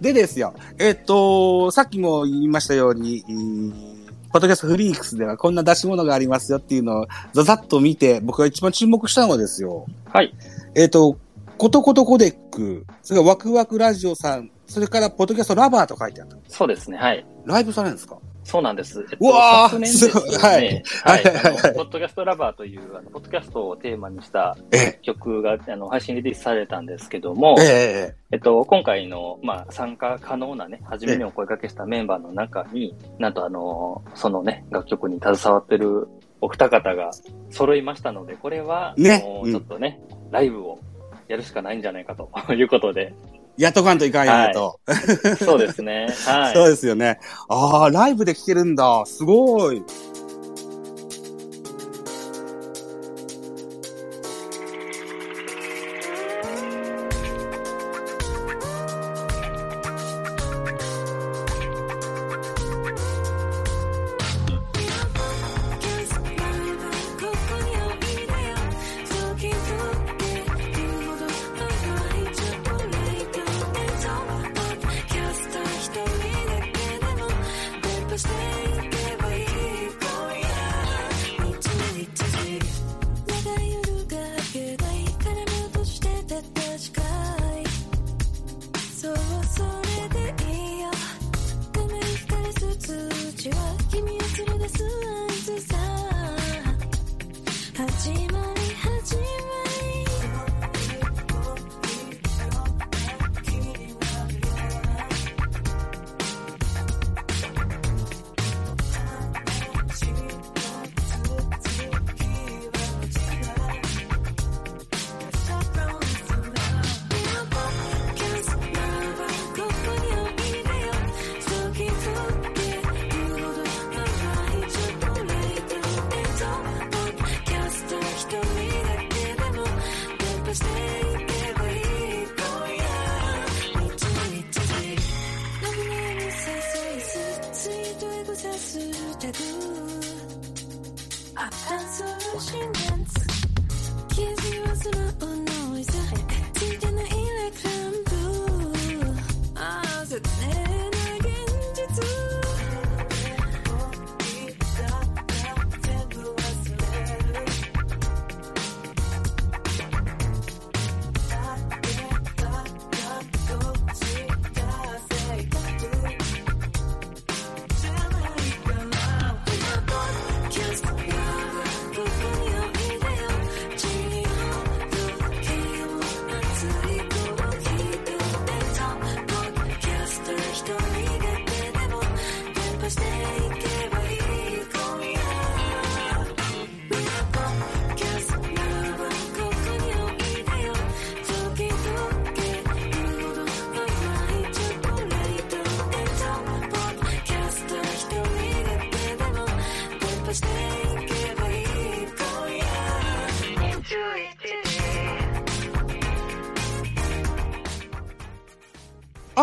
[0.00, 0.54] でですよ。
[0.78, 3.90] えっと、さっきも言いましたように、うん
[4.32, 9.86] ポッドキャストフリークスではこんな出し物がありますよっていうのをざざっと見て、僕が一番注目したのはですよ。
[10.04, 10.32] はい。
[10.76, 11.16] えっ、と、
[11.60, 16.38] ことことコデック、それからワクワクラジオさん、それからポッドキャストラバーと書いてあった。
[16.48, 16.96] そうですね。
[16.96, 17.26] はい。
[17.44, 18.16] ライブされるんですか？
[18.44, 19.06] そうなんです。
[19.12, 20.30] えっうわー昨年ですごい。
[20.36, 20.82] はい。
[21.04, 21.22] はい。
[21.22, 21.74] はい。
[21.74, 36.08] ポッドキャストラバーという、あの、ポッドキャストをテーマにしたえ曲が、あの、配信リリースされたんですけどもえ、、ええっと、今回の、まあ、参加可能なね、初めにお声掛けしたメンバーの中に、なんとあの、そのね、楽曲に携わってる
[36.40, 37.10] お二方が
[37.50, 39.20] 揃いましたので、これは、ね。
[39.44, 40.78] ちょっとね、ライブを
[41.30, 43.14] やるしかないんじゃないかと いうことで、
[43.56, 44.80] やっとかんといかんやねと。
[45.38, 46.08] そうですね。
[46.26, 46.54] はい。
[46.54, 47.20] そうですよね。
[47.48, 49.04] ああ、ライブで聴けるんだ。
[49.06, 49.80] すごい。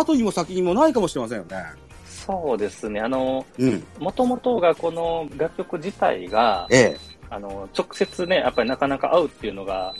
[0.07, 1.63] 後にも先にもないかもしれませんよね。
[2.05, 2.99] そうですね。
[2.99, 3.83] あの、うん。
[3.99, 6.97] もともとがこの楽曲自体が、ええ。
[7.29, 9.93] あの、直接ね、やっぱりなかなか会うっていうのが、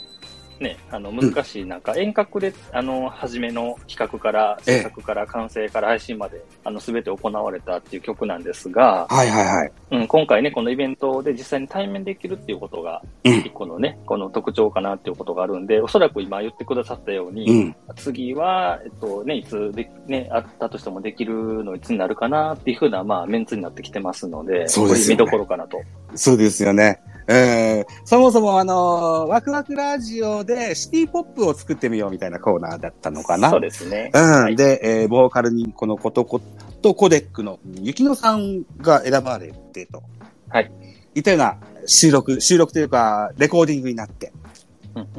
[0.60, 9.72] ね、あの、難しい中、遠隔で、あの、初めの企画から、ええ制作から完成から配信まで、あの、すべて行われたっていう曲なんですが、はいはいはい。
[9.92, 17.76] うん、今回ね、このイベントで実際に対面できるっていうことが、うん一個のね、この特徴かなっていうことがあるんで、おそらく今言ってくださったように、うん。
[17.96, 25.82] 次は、えっとね、いつで、ね、あったとしてもできるのいつになるかなっていうふうな、まあ、メンツになってきてますので、そうですよね見どころかなと。
[26.16, 27.00] そうですよね。
[27.30, 33.50] えー、そもそもあのーワクワクラジオでシティポップを作ってみようみたいなコーナーだったのかな。
[33.50, 34.12] そうですね。
[34.14, 34.22] うん。
[34.22, 36.42] はいで、えーボーカルにこのことこ
[36.82, 40.04] とコデックの雪乃さんが選ばれてと。
[40.50, 40.72] はい。
[41.16, 44.32] いったような収録、収録というか、レコーディングになって、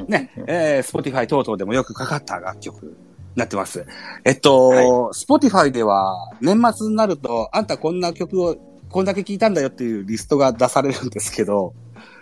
[0.07, 2.93] ね、えー、Spotify 等々でもよくかかった楽曲に
[3.35, 3.85] なってます。
[4.25, 8.57] えっと、はい Spotify では年末になると、あんたこんな曲を、
[8.89, 11.75] こんだけ聴いたんだよっていうリストが出されるんですけど、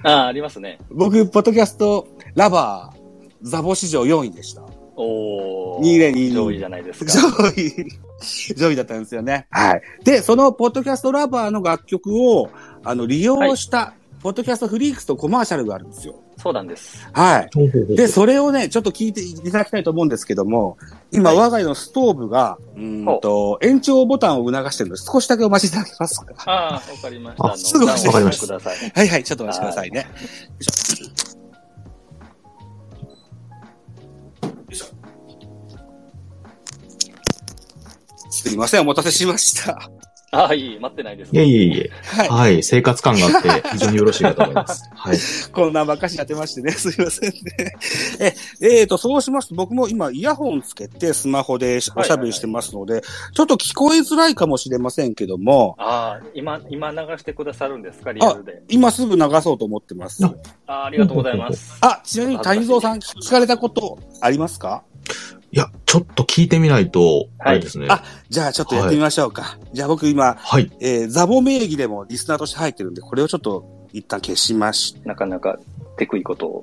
[0.02, 0.78] ああ、ありますね。
[0.90, 2.98] 僕、ポッドキャストラバー、
[3.42, 4.62] ザボ史上4位でした。
[4.96, 6.12] おー。
[6.12, 7.12] 2022上位じゃないですか。
[7.12, 7.86] 上位、
[8.56, 9.46] 上位だったんですよね。
[9.50, 9.82] はい。
[10.04, 12.50] で、そのポッドキャストラバーの楽曲を、
[12.82, 16.14] あの、利用した、ポッドキャストフリークスとコマーシャルがあるんですよ。
[16.36, 17.08] そうなんです。
[17.12, 17.50] はい。
[17.96, 20.76] で、それをね、ちょっと聞いていただきたいと思うんですけども、
[21.10, 26.34] 今、はい我が家のストーブが、うーんと、延長ボタンを促してるので、少しだけお待ちいただけますか？
[26.44, 27.56] ああ、わかりました。
[27.56, 28.92] すぐダウンわかりましたください。
[28.94, 30.00] はいはい、ちょっとお待ちくださいね。
[30.00, 30.06] よ
[34.70, 34.86] いしょ
[38.30, 39.90] すいません、お待たせしました。
[40.36, 41.34] ああ、いい、待ってないです。
[41.34, 41.90] いえいえいえ。
[42.04, 42.28] はい。
[42.28, 42.62] はい。
[42.62, 44.88] 生活感があって、非常によろしいかと思います。
[44.94, 45.18] はい。
[45.52, 47.74] こんなばっかしやってましてね、 すいませんね。
[48.20, 53.02] え、えーと、そうしますと、僕も今イヤホンつけてスマホでおしゃべりしてますので、
[53.34, 58.12] ちょっと聞こえづらいかもしれませんけども、ああ、今、今流してくださるんですか？
[58.12, 58.62] リアルで。
[58.68, 60.24] 今すぐ流そうと思ってます。
[60.24, 60.34] あ
[60.66, 61.76] ああ、ありがとうございます。
[61.80, 64.82] あ、ちなみに谷蔵さん聞かれたことありますか？
[65.56, 67.86] いや、ちょっと聞いてみないと、あれですね。
[67.88, 69.58] あじゃあちょっとやってみましょうか。
[69.72, 70.70] じゃあ僕今、はい。
[70.80, 75.58] えー、ザボ名義でもリスナーとして入ってるんで、これをちょっと一旦消しましなかなか
[75.96, 76.62] テクいことを。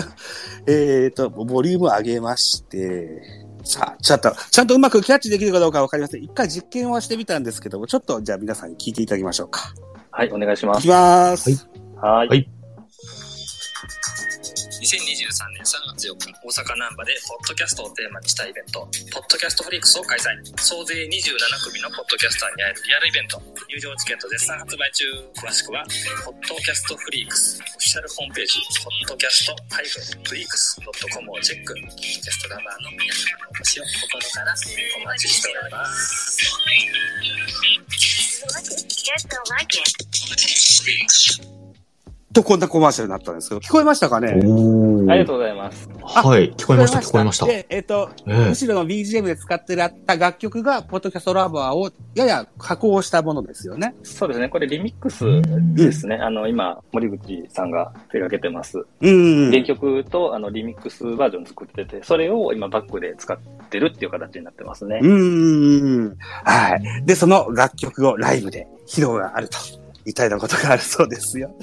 [0.66, 3.20] えーと、ボリューム上げまして、
[3.62, 6.24] さあ、ちょっと、ちゃんとうまくキャッチできるかどうかわかりません。
[6.24, 9.74] 一回実験はしてみたんですけども、ちょっとじゃあ皆さんに聞いていただきましょうか。
[10.10, 10.88] はい、お願いしますいき。
[10.88, 11.68] ます。
[12.00, 12.48] はいはい。
[14.84, 18.84] 2023年3月4日、大阪難波で、ポッドキャストをテーマにしたイベント、
[19.16, 20.36] ポッドキャストフリークスを開催。
[20.60, 23.40] 総勢27組のポッドキャスターに会えるリアルイベント。
[23.72, 25.08] 入場チケット絶賛発売中。
[25.40, 25.86] 詳しくは、
[26.24, 30.76] ポッドキャストフリークス、オフィシャルホームページ、ポッドキャストフリークス
[31.16, 31.72] .com をチェック。
[31.72, 36.52] ポッドキャストラバーの皆様のお越しを心からお待ちしております。
[42.34, 44.40] と、こんなコマーシャルになったんですけど、聞こえましたかね？
[44.44, 45.88] おありがとうございます。
[46.02, 46.52] はい。
[46.52, 47.46] 聞こえました、聞こえました。
[47.46, 53.94] で、えっ、と、ええ後ろの BGM で使ってらった楽曲が、ポッドキャストラバーをやや加工したものですよね。
[54.02, 55.24] そうですね、これリミックス
[55.74, 56.16] ですね。
[56.16, 58.84] あの、今、森口さんが手掛けてます。
[59.00, 59.50] うん。
[59.50, 63.38] 原曲とあのリミックスバージョン作ってて、それを今バックで使っ
[63.70, 64.98] てるっていう形になってますね。
[65.02, 66.16] うん。
[66.44, 67.06] はい。
[67.06, 69.83] で、その楽曲をライブで披露があると。
[70.06, 71.54] いったようなことがあるそうですよ。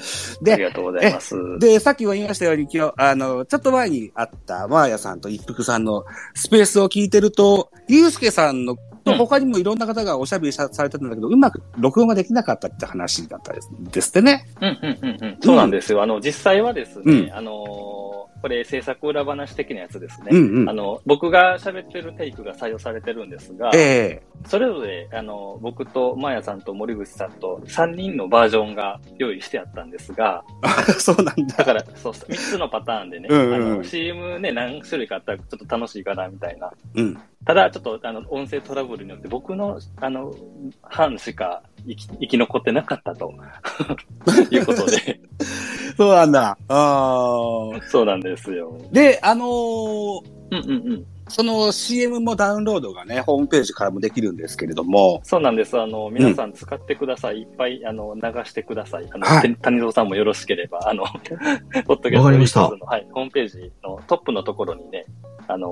[0.42, 1.34] で、ありがとうございます。
[1.58, 14.46] で、さっきも言いましたように、今日、あの、ちょっと前にあった、マーヤさんと一服さんのスペースを聞いてると、ゆうすけさんの、他にもいろんな方がおしゃべりさされてたんだけど、うまく録音ができなかったって話だったですですってね。
[14.60, 15.38] うんうんうんうん。
[15.40, 16.02] そうなんですよ。
[16.02, 18.01] あの、実際はですね、うんあのー
[18.42, 20.30] これ制作裏話的なやつですね。
[20.32, 30.42] うんうんあの、僕が喋ってるテイクが採用されてるんですが、えそれぞれ、あの、僕とマーヤさんと森口さんと3人のバージョンが用意してあったんですが、
[30.88, 31.56] えそうなんだ。
[31.58, 36.72] だから、そう、3つのパターンでね、うんうんうんあの、CM ね、何種類かあったらちょっと楽しいかな、みたいな。
[36.96, 37.18] うん。
[37.44, 40.32] ただ、ちょっと、あの、音声トラブルによって僕の、あの、
[40.82, 43.32] 班しか生き生き残ってなかったと
[44.50, 45.20] いうことで、
[45.96, 46.56] そうなんだ。
[46.68, 48.78] あーそうなんですよ。
[48.92, 51.06] で、あのーうんうんうん。
[51.32, 55.80] その CM もダウンロードがね、ホームページからもできるんですけれども、そうなんです。
[55.80, 57.38] あの、皆さん使ってください。
[57.38, 59.08] いっぱい、あの、流してください。
[59.10, 61.04] あの、はいて谷蔵さんもよろしければ、あの、
[61.86, 65.06] ポッドキャストわかりましたのはい、ホームページのトップのところにね、
[65.48, 65.68] あの、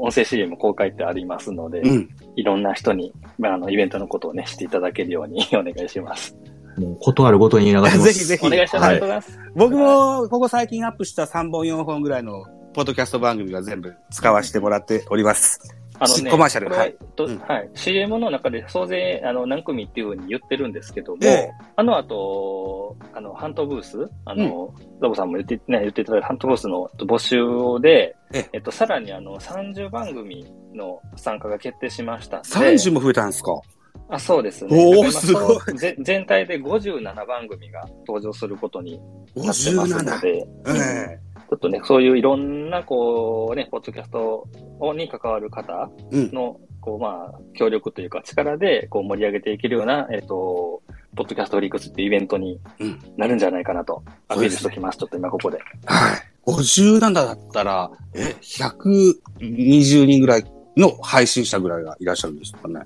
[0.00, 2.08] 音声 CM 公開ってありますので、うん。
[2.36, 6.36] いろんな人に、まあ、あの、イベントのことをね、していただけるようにお願いします。
[6.78, 7.98] もう、ことあるごとに流してます。
[8.02, 8.46] ぜひぜひ。
[8.46, 8.84] お願いします。
[8.84, 9.22] あはい。
[9.54, 15.60] 僕も、ここ最近アップした3本4本ぐらいの、ポッドキャスト番組は全部使わせてもらっております。
[16.00, 17.70] あのね、コマーシャルははいとうんはい。
[17.74, 30.44] CM の中で総勢あの何組っていうふうに言ってるんですけども、ええあの後、あの、ハントブース、あの、ザボさんも言って、ね、言っていただいたハントブースの募集で、えええっと、さらにあの、30番組
[30.74, 32.48] の参加が決定しましたので。
[32.48, 33.52] 30も増えたんですか？
[34.08, 34.96] あ、そうですね。
[34.98, 35.58] おすごい
[36.02, 39.04] 全体で57番組が登場することになっ
[39.36, 40.20] てますの ?57。
[40.20, 44.46] で、ええちょっとね、そういういろんな、こう、ね、ポッドキャスト
[44.94, 46.30] に関わる方うん。
[46.32, 50.82] の、こう、まあ、協力というか力で、こう、盛り上げていけるような、えっ、と、
[51.16, 54.98] ポッドキャストフリークスっていうイベントにうんなるんじゃないかなと、アピールしておきます。
[54.98, 55.58] ちょっと今ここで。
[55.86, 56.34] はい。
[56.46, 60.44] 57だったら、え、120人ぐらい
[60.76, 62.80] の配信者ぐらいがいらっしゃるんですかね。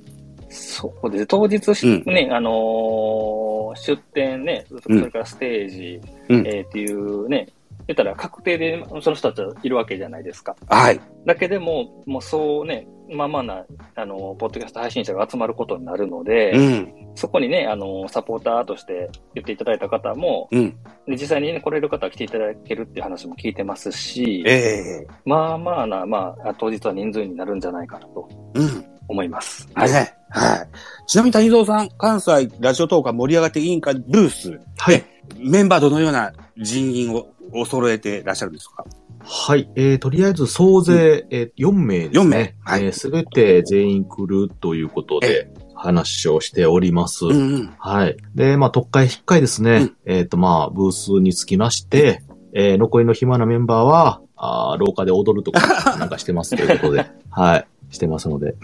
[0.50, 1.26] そうです。
[1.26, 7.48] 当日し、うんね、あのー出店ね、それからステージ、うんえーっていうね、
[7.89, 10.55] 言ったら確定でその人たちはいるわけじゃないですか。
[10.68, 11.01] はい。
[11.24, 13.64] だけでも、もうそうね、まあまあな、
[13.95, 16.95] あの、ポッドキャスト配信者が集まることになるので、うん。
[17.14, 20.76] そこにね、あの、サポーターとして言っていただいた方も、うん。
[21.07, 28.97] で実際にね、来れる方は来ていただけるっていう話も聞いてますし、ええまあまあな、まあ、当日は人数になるんじゃないかなとうん。
[29.09, 29.68] 思います。
[29.74, 29.90] はい。
[29.90, 30.68] はい。
[31.06, 34.61] ちなみに谷蔵さん、関西ラジオトーク盛り上がっていいんかブース。
[34.76, 35.04] はい。
[35.38, 38.84] メンバーどのような人員をを揃えてらっしゃるんですか？
[39.20, 39.70] はい。
[39.74, 42.20] えー、とりあえず総勢、えー、4名ですね。
[42.20, 47.24] 4名はいえすべて全員来るということで、話をしております。
[47.26, 47.74] うんうん。
[47.78, 48.16] はい。
[48.34, 49.76] で、まあ、特会引っかいですね。
[49.76, 57.66] うんえっ、と、まあ、ブースにつきまして、えー残りの暇なメンバーは、あー廊下で踊るとか、なんかしてますということで、 はい。
[57.90, 58.56] してますので、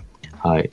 [0.45, 0.71] はい。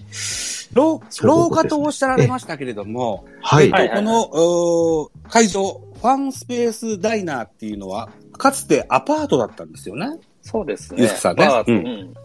[0.73, 3.71] 廊廊下とおっしゃられましたけれども、はい。
[3.73, 10.19] えっとこの、会場、ファンスペースダイナーっていうのは、かつてアパートだったんですよね。
[10.41, 11.07] そうですね。
[11.07, 11.47] さんね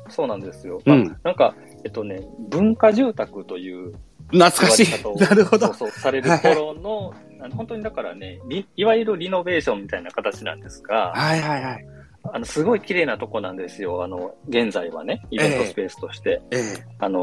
[0.08, 0.80] そうなんですよ。
[0.84, 3.92] なんか、えっとね、文化住宅という
[4.32, 4.86] 懐かしい。
[5.20, 5.66] なるほど。
[5.66, 7.14] そうそう、される頃の、
[7.54, 11.86] 本当にだからね、リいわゆるリノベーションみたいな形なんですが、はいはいはい。
[12.32, 14.02] あの、すごい綺麗なとこなんですよ。
[14.04, 16.40] あの、現在はね、イベントスペースとして。
[16.50, 16.62] ええ
[16.98, 17.22] あのー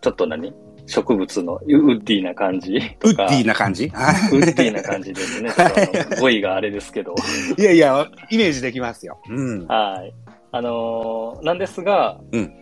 [0.00, 0.52] ちょっと何？
[0.86, 3.16] 植物のウッディな感じウッ。
[3.16, 3.88] ディな感じ？
[3.88, 5.50] はいウッディな感じですね。
[6.20, 7.14] 語彙があれですけど。
[7.58, 9.18] いやいや、イメージできますよ。
[9.28, 9.66] うん。
[9.66, 10.12] はい。
[10.52, 12.54] あのーなんですが、うん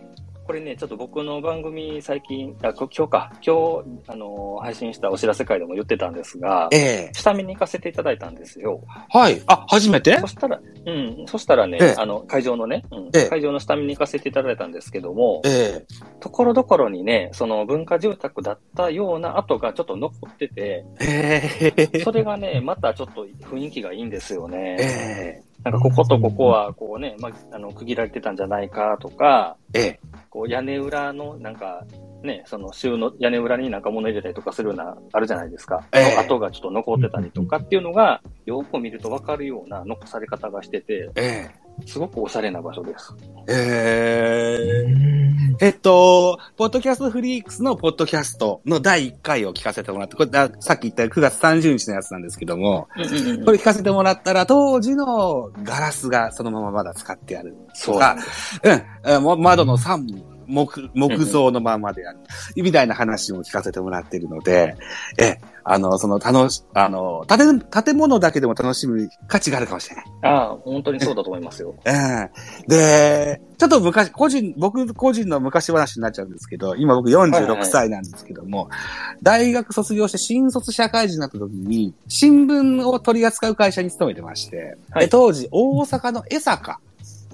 [0.45, 7.11] これね、ちょっと僕の番組最近、あこ今日か、今日、あのー配信したお知らせ会でも言ってたんですが、ええ。
[7.13, 8.81] 下見に行かせていただいたんですよ。
[9.09, 9.41] はい。
[9.47, 10.17] あ、初めて？
[10.19, 11.95] そしたら、うん、そしたらね、ええ。
[11.97, 13.29] あの、会場のね、うんええ。
[13.29, 15.85] 会場の下見に行かせていただいたんですけども、え
[16.19, 21.41] ところどころにね、その文化住宅だったような跡がちょっと残ってて、え
[21.77, 21.89] え。
[21.93, 24.77] え それがね、またちょっと雰囲気がいいんですよね。
[24.79, 29.99] えなんかこことここはこうね、まあ、あの、区切られてたんじゃないかとか、ええ。
[30.29, 31.85] こう屋根裏のなんか、
[32.23, 35.87] ね、その収納、屋根裏になんか物入れたりとかするような、あるじゃないですか。
[35.93, 36.15] ええ。
[36.15, 41.49] の跡がちょっと残ってたりとかっていうのが、よく見るとわかるような残され方がしてて、え
[41.85, 43.13] すごくおしゃれな場所です。
[43.47, 45.13] ええ
[45.59, 57.55] えっと、ポッドキャストフリークスのポッドキャストの第1回を聞かせてもらって、これあさっき言った9月30日のやつなんですけども、これ聞かせてもらったら、当時のガラスがそのまままだ使ってある。
[57.73, 58.61] そうなんです。
[58.63, 59.41] うん。
[59.41, 60.05] 窓の3
[60.47, 62.19] 木、木造のままである。
[62.55, 64.75] みたいな話も聞かせてもらっているので、
[65.17, 70.05] え、あの、その楽し、あの、建、建物だけでも楽しむ価値があるかもしれない。
[70.23, 71.73] ああ、本当にそうだと思いますよ。
[71.85, 72.29] う ん。
[72.67, 78.69] で、ちょっと昔、個人、僕個人の昔話になっちゃうんですけど、今僕はいはい46歳なんですけども、
[79.21, 86.79] 大学卒業して新卒社会人になった時に、新聞を取り扱う会社に勤めてまして、はいで当時大阪の江坂、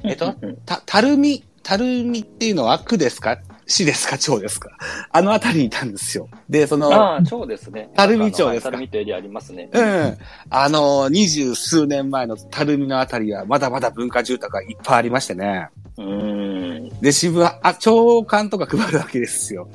[0.04, 3.38] えっとた、たるみ、たるみっていうのは区ですか？
[3.70, 4.18] 市ですか？
[4.18, 4.72] 町ですか？
[5.12, 6.28] あの辺りにいたんですよ。
[6.50, 7.90] で、その、ああ、町ですね。
[7.98, 8.70] 垂水町ですか？
[8.72, 9.70] 垂水ってエリアありますね。
[9.72, 10.18] うん。
[10.50, 15.70] あの、二十数年前のたるみのあたりは、まだまだ文化住宅がいっぱいありましてね。
[15.98, 17.02] うーん。
[17.02, 19.70] で、新聞は、あ、長官とか配るわけですよ。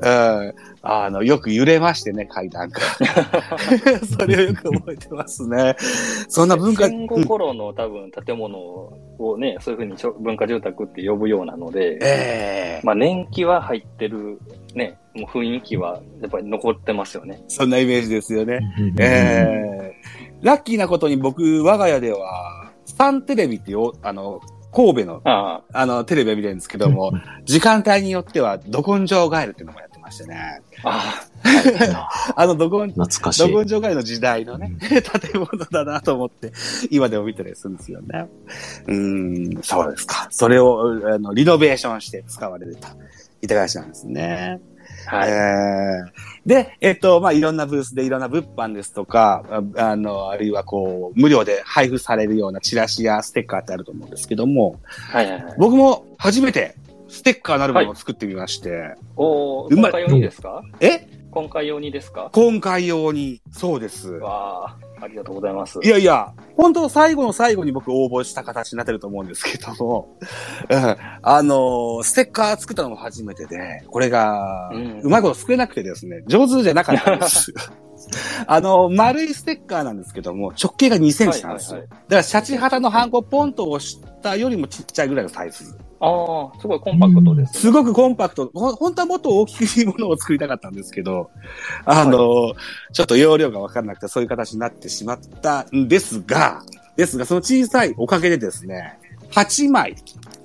[0.00, 0.54] うん。
[0.82, 2.80] あの、よく揺れましてね、階段が。
[4.06, 5.76] それをよく覚えてますね。
[6.28, 14.38] そんな文化、戦後頃の多分建物をね、そういうふうに文化住宅って呼ぶようなので、ええまあ年季は入ってる
[14.74, 17.42] ね、もう雰囲気はやっぱり残ってますよね。
[17.48, 18.60] そんなイメージですよね。
[18.98, 19.98] ええ
[20.42, 24.40] ラッキーなことに僕、我が家では、サンテレビっていう、あの、
[24.72, 27.12] 神戸の、ああの、テレビを見てるんですけども、
[27.44, 30.60] 時間帯によっては、ど根性ガエルっていうのもやってましてね。
[30.82, 31.22] あ、
[32.34, 33.64] あ あの、ど根、懐かしどい。
[33.64, 35.02] 根性ガエルの時代のね、 建
[35.34, 36.52] 物だなと思って、
[36.90, 38.28] 今でも見たりするんですよね。
[38.86, 40.26] うーん、そうですか。
[40.30, 42.88] それを、あの、リノベーションして使われると。
[43.40, 44.60] いたがしなんですね。
[45.06, 45.30] あはい。
[45.30, 49.44] えーで、えっと、まあ、いろんなブースでいろんな物販ですとか、
[49.76, 54.80] ああの、あるいはこう、無料で配布されるようなチラシやステッカーってあると思うんですけども、
[55.10, 55.54] はいはいはい。
[55.58, 56.74] 僕も初めて
[57.08, 60.62] ステッカーなるものを作ってみまして、おーうまい今回用にですか？
[60.80, 61.06] え？
[61.30, 62.30] 今回用にですか？
[62.32, 64.10] 今回用に、そうです。
[64.10, 65.78] わあ、ありがとうございます。
[65.82, 70.16] いやいや、本当最後の最後に僕応募した形になってると思うんですけども、
[70.70, 77.52] うん、あのーステッカー作ったのも初めてで、これが、うんうまいこと作れなくてですね、上手じゃなかったんです。
[78.46, 81.80] あの、丸いステッカーなんですけども、直径が2センチなんですよ。
[81.80, 85.76] はいはいだから、シャチハタのハンコポンと押したよりもちっちゃいぐらいのサイズ。
[86.00, 88.50] ああ、すごいコンパクトです、すごくコンパクト。
[88.54, 91.30] ほ本当はもっと大きいものを作りたかったんですけど、
[91.84, 92.54] あの、
[92.92, 96.62] ちょっと容量がわからなくてそういう形になってしまったんですが、
[96.96, 98.98] ですが、その小さいおかげでですね、
[99.32, 99.96] 8枚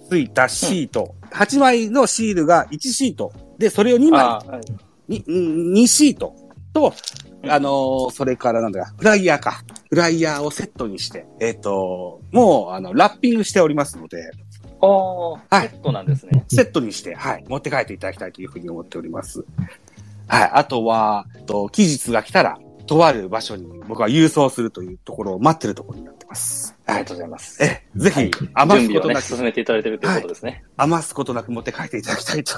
[0.10, 4.20] ついたシート、8枚のシールが1シート、で、それを2枚。
[4.22, 4.62] は
[5.08, 5.12] い。
[5.12, 6.36] に、うん2シート。
[6.74, 6.94] と、
[7.48, 9.64] あのーそれからなんだか、フライヤーか。
[9.90, 14.32] フライヤーをセットにして、えっ、と、もう、あの、ラッピングしておりますので、
[14.84, 16.46] ああ、はいセットなんですね。
[16.50, 19.46] セットにして、はい、持って帰っていただきたいというふうに思っております。
[20.28, 26.76] はい、あとは、と、期日が来たら、とある場所に僕は郵送するというところを待ってるところになってます。
[26.86, 27.16] はいありがとう。
[27.16, 27.64] ございます。
[27.64, 30.66] え、ぜはいひ、余すことなく、進めていただいているということですね。
[30.76, 32.56] 余すことなく持って帰っていただきたいと、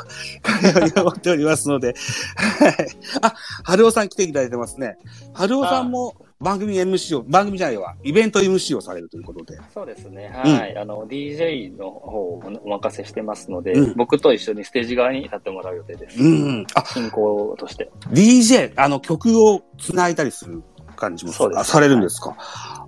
[1.01, 1.93] 思っておりますので、
[2.35, 2.75] はい。
[3.21, 4.97] あ、春尾さん来ていただいてますね。
[5.33, 9.57] 春尾さんも番組 MC を、番組じゃないわ、イベント MC をされるということで。
[9.73, 10.29] そうですね。
[10.33, 10.77] はい。
[10.77, 16.21] あの、DJ の方をお任せしてますので、うん僕と一緒にステージ側に立ってもらう予定です。
[16.21, 16.67] うん。
[16.73, 17.89] あ、進行として。
[18.11, 20.61] DJ、あの、曲を繋いだりする
[20.95, 22.35] 感じもそうですあされるんですか、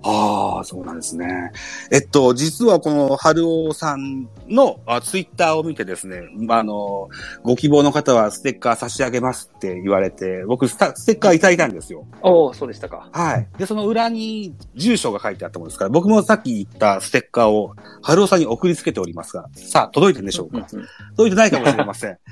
[0.02, 1.52] ああ、そうなんですね。
[1.90, 7.08] えっと、実はこの春尾さんのあツイッターを見てですね、まああの、
[7.42, 12.06] ご希望の方はステッカー差し上げますって言われて、僕スタステッカーいただいたんですよ。
[12.22, 13.08] おおそうでしたか。
[13.12, 13.48] はい。
[13.58, 22.18] で、その裏に住所が書いてあったものですから、僕もさっき言ったステッカーを春尾さんに送りつけておりますが、さあ、届いてるんでしょうか、うんうん届いてないかもしれません。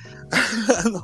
[0.86, 1.02] あの、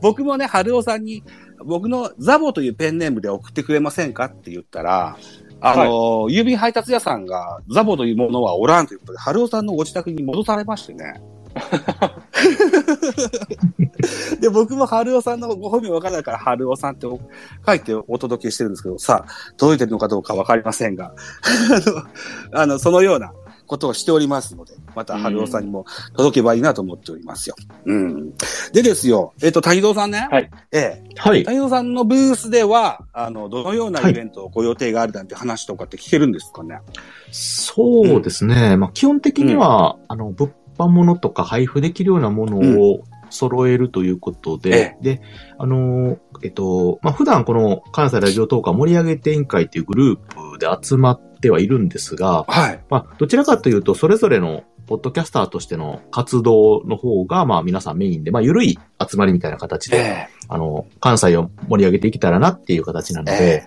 [0.00, 1.22] 僕もね、春尾さんに、
[1.64, 5.16] 僕のザボというペンネームで送ってくれませんかって言ったら、
[5.60, 5.84] あの、
[6.28, 11.22] 郵便配達屋さんがザボというものはおらんということで、春尾さんのご自宅に戻されましてね。
[14.40, 17.20] で、僕も春尾さんのご本名わからないから、春尾さんって書
[17.74, 21.14] いてお届けしてるんですけど、さあ、届いてるのかどうかわかりませんが、
[22.52, 23.32] あの、あの、そのような
[23.66, 25.86] ことをしておりますので、また春尾さんにも
[26.16, 27.56] 届けばいいなと思っておりますよ。
[27.86, 28.34] うん。
[28.72, 30.28] でですよ、えっ、と、谷蔵さんね。
[30.30, 30.50] はい。
[30.72, 31.02] ええ。
[31.16, 31.44] はい。
[31.44, 36.80] 谷蔵さんのブースでは、あの、どのようなイベントをご予定があるなんて話とかって聞けるんですかね？
[37.30, 38.76] そうですね。
[38.76, 45.22] まあ、基本的には、あの、物販物とか配布できるようなものを揃えるということで、で、
[45.58, 52.80] あの、えっと、まあ、普段この関西ラジオトーカー盛り上げて委員会っていうグループで集まってはいるんですが、はい。
[52.88, 63.64] まあ、どちらかというと、それぞれのポッドキャスターとしての活動の方が、まあ、皆さんメインで、まあ、ゆるい集まりみたいな形で、えあの、関西を盛り上げていけたらなっていう形なのえで、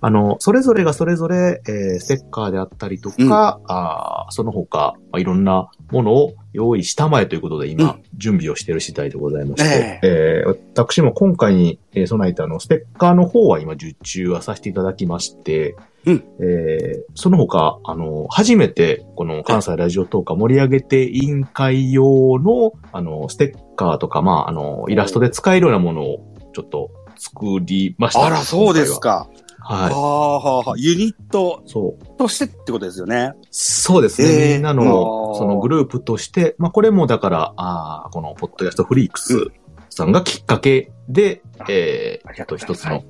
[0.00, 8.02] あの、それぞれがそれぞれ、えーステッカーであったりとか、あーその他、まあ、いろんなものを用意したまえということで今、うん。
[8.16, 10.48] 準備をしている次第でございまして、ええ。
[10.48, 16.24] ー私も今回に、えー備えたあの、ステッカーの方は今受注はさせていただきまして、うん。
[16.40, 28.26] えーその他、あの、初めて、この関西ラジオトーカー盛り上げて委員会用の、あの、ステッカーとか、まあ、あの、イラストで使えるようなものをちょっと作りました。
[28.26, 29.28] あら、そうですか。
[29.68, 29.90] はい。
[29.90, 30.74] はあ、はあ、はあ。
[30.76, 32.16] ユニットそう。
[32.16, 33.32] としてってことですよね。
[33.50, 34.28] そうですね。
[34.28, 39.48] えーみんなあの、ーそのグループとして、まあこれもだから、あーこのポッドキャストフリークス
[39.90, 43.02] さんがきっかけで、えー、ありがえっと一つの、はい、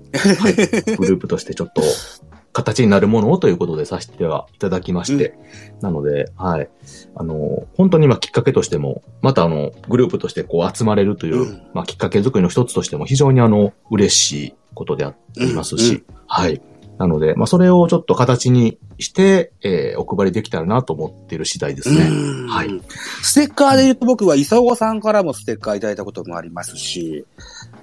[0.96, 1.82] グループとしてちょっと、
[2.56, 5.34] 形になるものをということでさせてはいただきまして、
[5.82, 6.70] なので、はい。
[7.14, 16.60] あの、本当にまあきっかけとしても、またあの、グループとしてこう集まれるという、うんまあきっかけ作りの一つとしても非常にあの、嬉しいことでありますし、うんはい。
[16.98, 22.06] なので、まあそれをちょっと形にして、えーお配りできたらなと思っている次第ですね。
[22.08, 22.80] うんはい。
[23.22, 27.26] ステッカーで言うと僕は磯子さんからもステッカーいただいたこともありますし、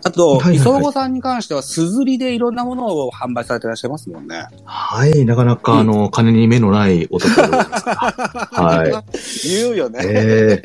[0.06, 4.46] あと、はいはいはい磯子さんに関しては、すずりでいろんなものを販売されていらっしゃいますもんね。
[4.66, 5.26] はい。
[5.26, 8.64] なかなかあの、金に目のない男ですから。
[8.64, 8.92] はい。
[9.48, 10.00] 言うよね。
[10.04, 10.62] え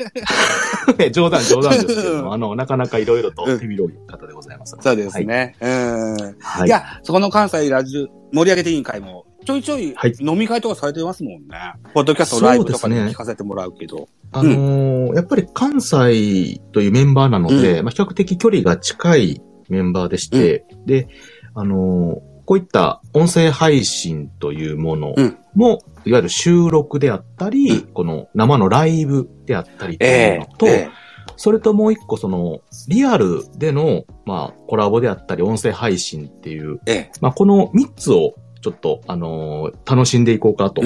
[0.99, 4.75] え 冗談冗談ですけども、あの、なかなかいろいろと手広い方でございます。
[4.79, 5.55] そうですね。
[5.61, 6.35] うん。
[6.39, 6.67] はい。
[6.67, 10.13] いや、そこの関西ラジオ盛り上げて委員会も、ちょいちょいはい。
[10.19, 11.73] 飲み会とかされてますもんね。
[11.93, 13.11] ポッドキャストライブとかでそうですね。
[13.11, 14.07] 聞かせてもらうけど。
[14.31, 21.07] あのーやっぱり関西というメンバーなので、うまあ、比較的距離が近いメンバーでして、で、
[21.55, 25.37] あのーこういった音声配信というものうん。
[25.53, 27.81] も、いわゆる収録であったり、うん。
[27.93, 30.89] この生のライブであったりというのと、え。
[31.35, 37.11] それともう一個その、リアルでの、まあ、コラボであったり、音声配信っていう、ええ。
[37.21, 40.81] まあ、この三つを、ちょっと、あのー楽しんでいこうかと。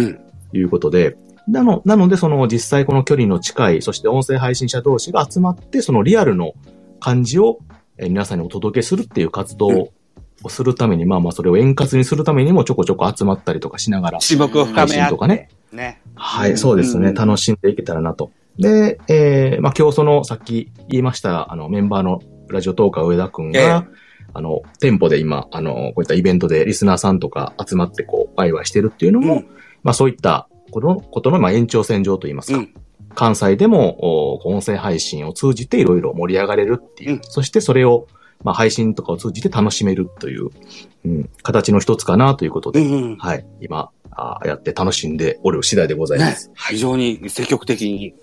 [0.53, 1.17] いうことで、
[1.47, 6.53] なの、なので、その実際この距離の近い、そして音声配信者同士が集まって、そのリアルの
[6.99, 7.59] 感じを、
[7.97, 9.67] えー皆さんにお届けするっていう活動
[10.43, 15.49] をするために、まあまあそれを円滑にするためにもちょこちょこ集まったりとかしながら、種目を深め信とかね。
[15.71, 16.01] ね。
[16.15, 17.09] はい、そうですね。
[17.09, 18.31] うん楽しんでいけたらなと。
[18.57, 24.02] で、えー、まあ今日その、さっき言いました、あの、メンバーのラジオトーカー上田くんが、ええ
[24.33, 29.47] あの、店舗で今、あの、こういったイベントでリスナーさんとか集まってこう、ワイワイしてるっていうのも、うん
[29.83, 32.73] まあそういったこのことの、まあ延長線上といいますか、うん。
[33.13, 38.07] 関西でも、お音声配信を通じていろいろ盛り上がれるっていう、うんそしてそれを、
[38.43, 40.49] まあ配信とかを通じて楽しめるという、
[41.05, 43.17] うん、形の一つかなということで、うんうん。
[43.17, 48.13] はい、今、あーやって楽しんでおる次第でございまねす。、非常に積極的に、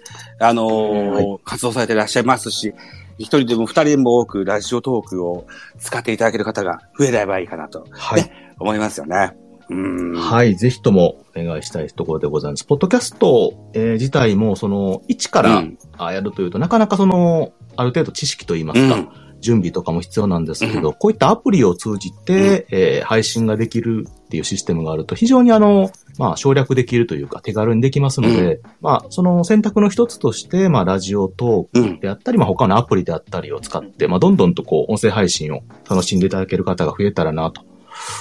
[0.41, 2.73] あのー活動されていらっしゃいますし、
[3.19, 5.47] 一人でも二人でも多くラジオトークを
[5.79, 8.31] 使っていただける方が増えればいいかなとはい。
[8.59, 9.35] 思いますよね。
[9.71, 10.15] うん。
[10.15, 12.65] はい、ぜひともお願いしたいところでございます。
[12.65, 19.09] ポッドキャスト、えー自体も、その、一から、うんあやるというと、なかなかその、ある程度知識といいますか、うん
[19.41, 25.91] 準備とかも必要なんですけど、うこういったアプリを通じて、えー配信ができるっていうシステムがあると、非常にあの、
[26.21, 37.63] まあ、省略できるというか、手軽にできますので、まあ、その選択の一つとして、まあ、ラジオトークであったり、まあ、他のアプリであったりを使って、まあ、どんどんとこう、音声配信を楽しんでいただける方が増えたらなと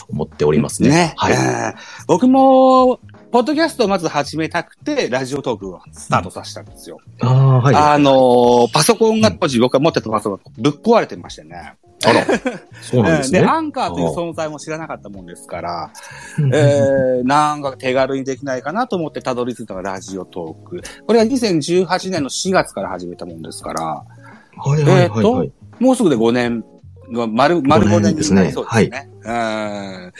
[0.07, 0.89] 思っておりますね。
[0.91, 1.13] ね。
[1.17, 1.33] はい。
[1.33, 1.73] えー
[2.07, 6.97] 僕も、ポッドキャストをまず始めたくて、ラジオトークをスタートさせたんですよ。
[7.21, 7.75] ああ、はい。
[7.75, 11.75] あのーパソコンが当時僕が持ってたパソコンがぶっ壊れてましてね。
[12.05, 12.25] あら、
[12.81, 13.41] そうなんですね。
[13.41, 15.91] で、アンカーという存在も知らなかったもんですから、
[16.39, 20.81] うんえー、なんか手軽にできないかなと思ってたどり着いたのがラジオトーク。
[21.05, 24.05] これは2018年の4月から始めたもんですから、は
[24.79, 25.51] いはいはいはい。
[25.79, 26.63] もうすぐで5年
[27.13, 29.09] が、丸、丸5年になりそうです5ね。
[29.23, 30.13] うん。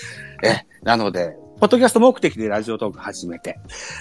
[0.48, 3.60] え、なので、ポッドキャスト目的でラジオトーク始めて、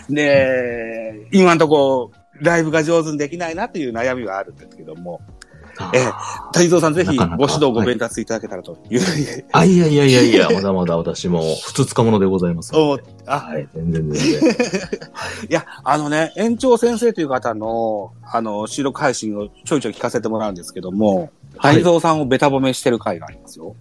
[0.08, 5.20] で、今んとこ、ライブが上手にできないなという悩みはあるんですけども、
[5.92, 6.10] ええ。
[6.52, 9.00] 谷蔵さんぜひご指導ご鞭達いただけたらという。
[9.00, 12.72] ふうに、あ、いやいやいやいや、まだまだ私も、ふつつかものでございます。
[12.72, 12.84] ので。
[12.84, 14.40] 思って、あ、はい、全然全然。
[15.48, 15.52] い。
[15.52, 21.74] や、あのね、園長先生という方の、あの、収録配信をちょいちょい聞かせてもらうんですけども、はい。
[21.74, 23.74] 谷蔵さんをベタ褒めしてる回がありますよ。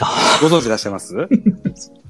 [0.00, 1.14] あご存知いらっしゃいます？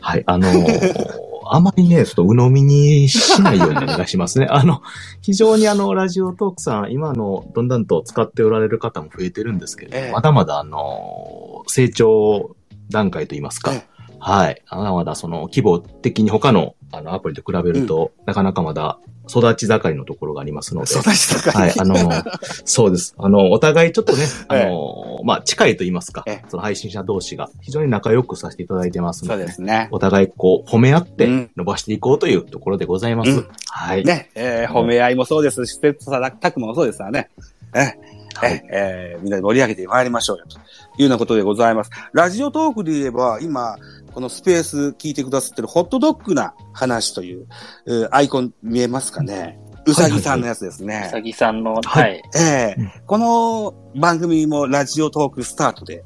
[0.00, 4.46] はい、あのーあまりね、ちょっと鵜呑みにしないようにお願いしますね。
[4.52, 4.82] あの、
[5.22, 12.56] 非常にあの、ラジオトークさん、今の、どんどんと使っておられる方も増えてるんですけれども、ええまだまだあのー成長
[12.90, 13.86] 段階といいますか、え
[14.18, 14.62] はい。
[14.70, 18.98] まだまだその規模的に他のあのアプリと比べると、なかなかまだ
[19.28, 20.90] 育ち盛りのところがありますので。
[20.92, 22.24] 育ち盛りはい、あの、
[22.64, 23.14] そうです。
[23.18, 29.88] あの、お互いちょっとね、あええの、まあ、近いと言いますかええ、その配信者同士が非常に仲良くさせていただいてますそうので、ですね。
[29.90, 33.30] お互いこう、褒め合ってうん伸ばしていこうというところでございます。
[33.30, 34.04] うんはい。
[34.04, 37.30] ね、えー褒め合いもそうですし、切磋琢磨もそうですからね。
[37.74, 37.94] え
[38.34, 40.60] はいえーみんなで盛り上げてまいりましょうよ、とい
[40.98, 41.90] うようなことでございます。
[42.12, 43.76] ラジオトークで言えば、今、
[44.18, 47.46] このスペース聞いてくださってるホットドッグな話という、
[47.86, 49.60] えーアイコン見えますかね？
[49.86, 51.04] うさぎさんのやつですね。
[51.06, 52.20] うさぎさんの、ははい。
[52.34, 56.04] ええうんこの番組もラジオトークスタートで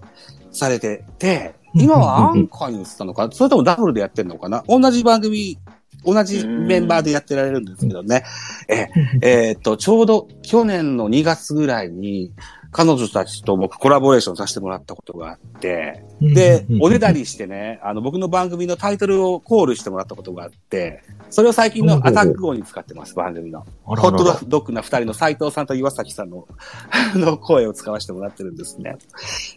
[0.50, 4.62] されてて、今はアンカーに移ったのか、それともダブルでやってるのかな？
[4.68, 5.56] 同じ番組、
[6.04, 8.24] 同じメンバーでやってられるんですけどね。
[8.68, 8.88] え
[9.22, 12.30] ええーっと、ちょうど去年の2月ぐらいに、
[12.72, 23.66] 彼女たちと僕コラボレーションさせてもらったことがあって、で、おねだりしてね、あの、僕の番組のタイトルをコールしてもらったことがあって、それを最近のアタック号に使ってます、番組の。
[23.82, 26.48] ホットドッグな二人の斉藤さんと岩崎さんの
[27.14, 28.96] あの声を使わせてもらってるんですね。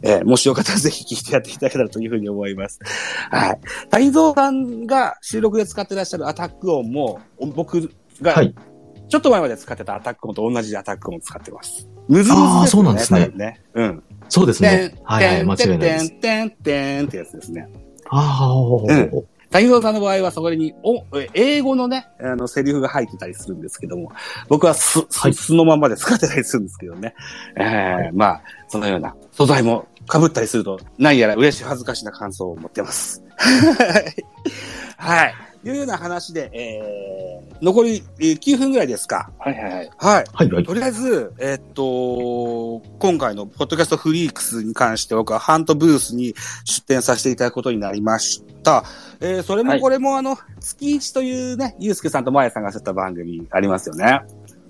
[0.04, 2.80] えーもしよかったらぜひ聞いてやっていただけたらというふうに思います。
[3.30, 3.60] はい。
[3.90, 7.90] 谷蔵さんが収録で使ってらっしゃるアタック音も、お僕
[8.22, 8.54] が、はい
[9.08, 11.88] ちょっと前まで使ってたアタック音と同じアタック音を使ってます。
[12.08, 12.60] むずむずですよね。
[12.60, 13.62] あーそうなんですねね。
[13.74, 14.04] うん。
[14.30, 14.96] そうですね。
[15.04, 16.10] はいはい、間違いないです。
[16.12, 17.70] てんてんてんってやつですね。
[18.10, 24.12] ああ、ほうほうほうほう谷蔵さんの場合はそこにお、え英語のね、あの、セリフが入ってたりするんですけども、
[24.50, 27.16] 僕はす、はいす、素のまんまで使ってたりするんですけどね。
[27.58, 33.24] ええまあ、そのような素材も被ったりすると、何やら嬉しい恥ずかしな感想を持ってます。
[34.98, 35.36] はい。
[35.66, 39.32] いうような話で、えー、残りえー9分ぐらいですか。
[39.40, 39.74] はいはいはい。
[39.74, 39.90] はい。
[40.34, 40.64] はい、はい。
[40.64, 46.36] とりあえず、えっと、今回のポッドキャストフリークスに関して僕はハントブースに
[46.66, 48.84] 出展させていただくことになりました。
[49.20, 54.22] えーそれもはいこれもあの、月一というね、ゆうすけさんとまやさんがやった番組ありますよね。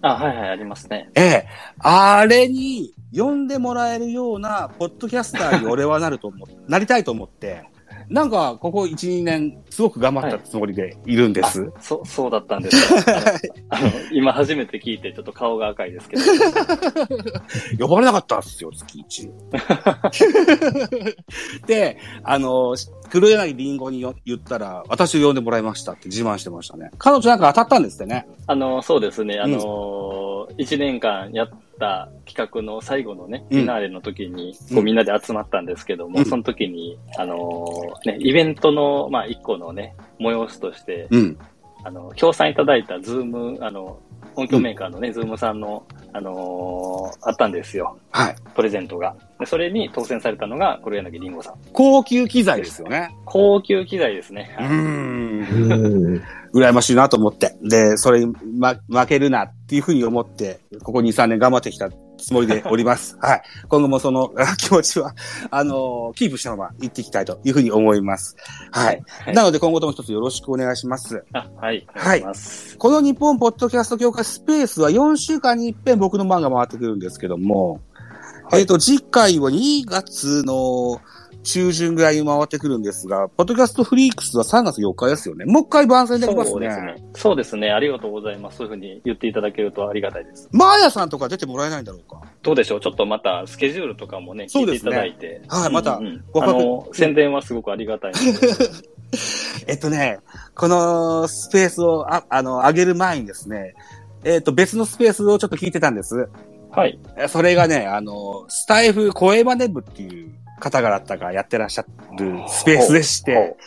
[0.01, 1.09] あ、はいはい、ありますね。
[1.15, 1.47] ええ
[1.79, 7.65] あれに呼んでもらえるような、ポッドキャスターに俺はなると思う、 なりたいと思って、
[8.09, 11.71] なんか、ここ1、2年、すごく頑張ったつもりでいるんです。
[11.79, 13.11] そう、そうだったんですか。
[13.69, 16.23] あの今初めて聞いて、ちょっと顔が赤いですけど。
[17.79, 21.65] 呼ばれなかったんですよ、月1。
[21.67, 22.75] で、あの、
[23.09, 26.91] 黒柳りんごによ言ったら、私を呼んでもらいましたって自慢してましたね。
[26.97, 28.27] 彼女なんか当たったんですってね。
[28.47, 31.49] あの、そうですね、あの、1年間やっ
[31.79, 33.57] た企画の最後のね、うん。
[33.59, 34.75] フィナーレの時に、うん。
[34.75, 36.25] こうみんなで集まったんですけども、うん。
[36.25, 37.65] その時に、あの、
[38.05, 41.37] ね、イベントの、まあ、一個のね、催しとして、うん。
[41.83, 43.99] あの、協賛いただいたズーム、あの、
[44.35, 47.97] 音響メーカーのね、ズームさんの、あのーあったんですよ。
[48.11, 48.35] はい。
[48.55, 49.15] プレゼントが。
[49.39, 51.53] でそれに当選されたのが黒柳りんごさん。
[51.73, 53.09] 高級機材ですよね。
[53.25, 54.55] 高級機材ですね。
[54.59, 54.67] うー。
[54.67, 56.23] うんん。
[56.53, 57.57] 羨ましいなと思って。
[57.63, 63.17] で、それに、ま、負けるなっていうふうに思って、ここ2、3年頑張ってきたつもりでおります。
[63.21, 63.41] はい。
[63.67, 65.13] 今後もそのあ気持ちは、
[65.51, 68.35] あのーキープしたまま行っていきたいというふうに思います。
[68.71, 69.03] はい。
[69.07, 71.23] はいなので今後とも一つよろしくお願いします。
[71.33, 71.87] あ、はい。
[71.95, 72.23] お願い。
[72.77, 77.81] この日本ポッドキャスト協会スペースは4週間に一遍僕の番が回ってくるんですけども、
[78.49, 81.01] はいえっ、と、次回は2月の
[81.45, 85.45] 中旬ぐらいに回ってくるんですが、ポッドキャストフリークスは3月4日ですよね。
[85.45, 86.51] もう一回番宣できますね。
[86.53, 86.95] そうですね。
[87.13, 87.71] そうですね。
[87.71, 88.57] ありがとうございます。
[88.57, 90.49] そういうふうに言っていただけるとありがたいです。
[90.51, 92.81] マーヤさんとか出てもらえないんだろうかどうでしょう？
[92.81, 95.41] ちょっとまたスケジュールとかもね、聞いていただいて。
[95.47, 98.13] はいまたうんうんあの、宣伝はすごくありがたい。
[99.67, 100.19] えっとね、
[100.55, 103.75] このスペースを、ああの、上げる前にですね、
[104.23, 106.27] えっと、別のスペースをちょっと聞いてたんです。
[106.71, 106.99] はい。
[107.17, 111.85] えそれがね、あの、スタイフ声真似部っていう方々だがやってらっしゃ
[112.17, 113.57] るスペースでして、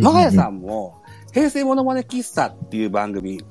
[0.00, 3.42] マーヤさんも、平成モノマネ喫茶っていう番組、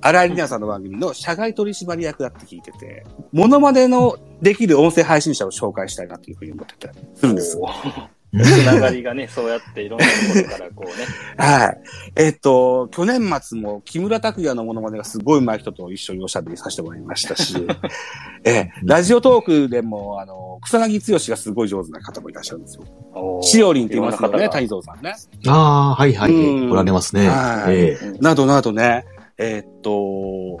[0.00, 7.58] 荒井里奈さんの番組の社外取締役だって聞いてて、モノマネのできる音声配信者を紹介したいなというふうに思ってたりするんです。
[8.42, 11.06] つながりがね、そうやっていろんなところからこうね。
[11.36, 11.80] はい。
[12.16, 17.54] えっ、と、去年末も木村拓哉のモノマネがすごい上手い人と一緒におしゃべりさせてもらいましたし、
[18.44, 22.84] ええラジオトークでも、あの、草薙剛がすごい上手な方もいらっしゃるんですよ。
[23.42, 25.14] しおりんって言いますよね、谷蔵さんね。
[25.46, 26.32] ああ、はいはい。
[26.32, 27.28] うんおられますね。
[27.28, 29.04] はいええなどなどね、
[29.38, 30.60] えーっと、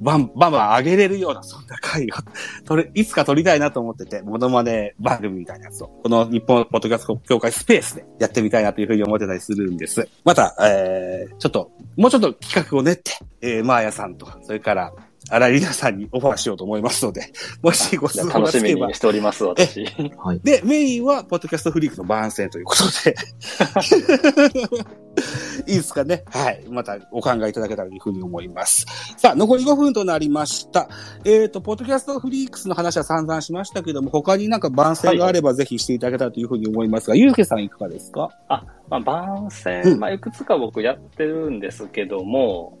[0.00, 2.08] バン、バンバン上げれるような、そんな回を、
[2.64, 10.08] 取れ、いつか撮りたいなと思ってて、モノマネ番組みたいなやつを、この日本ポッドキャスト協会スペースでやってみたいなというふうに思ってたりするんです。
[10.24, 14.92] また、えー、ちょっと、もうちょっと企画を練って、えー、マーヤさんとか、それから、
[15.28, 18.94] 荒井里奈さんにオファーしようと思いますので、 もしご質あ楽しみ問がつけばに。
[18.94, 19.84] しております、私。
[20.16, 20.40] はい。
[20.42, 23.14] で、メインは、ポッドキャストフリークの番宣ということで。
[25.66, 26.24] いいですかね。
[26.30, 26.64] はい。
[26.70, 28.86] またお考えいただけたらというふうに思います。
[29.18, 30.88] さあ、残り5分となりました。
[31.24, 38.30] えっ、と、ポッドキャストフリークスの話は散々しましたけども、他になんか番宣があればぜひしていただけたらというふうに思いますが、ゆうすけさんいかがですか？
[38.48, 42.78] あ、まあ、番宣、うんまあ、いくつか僕やってるんですけども、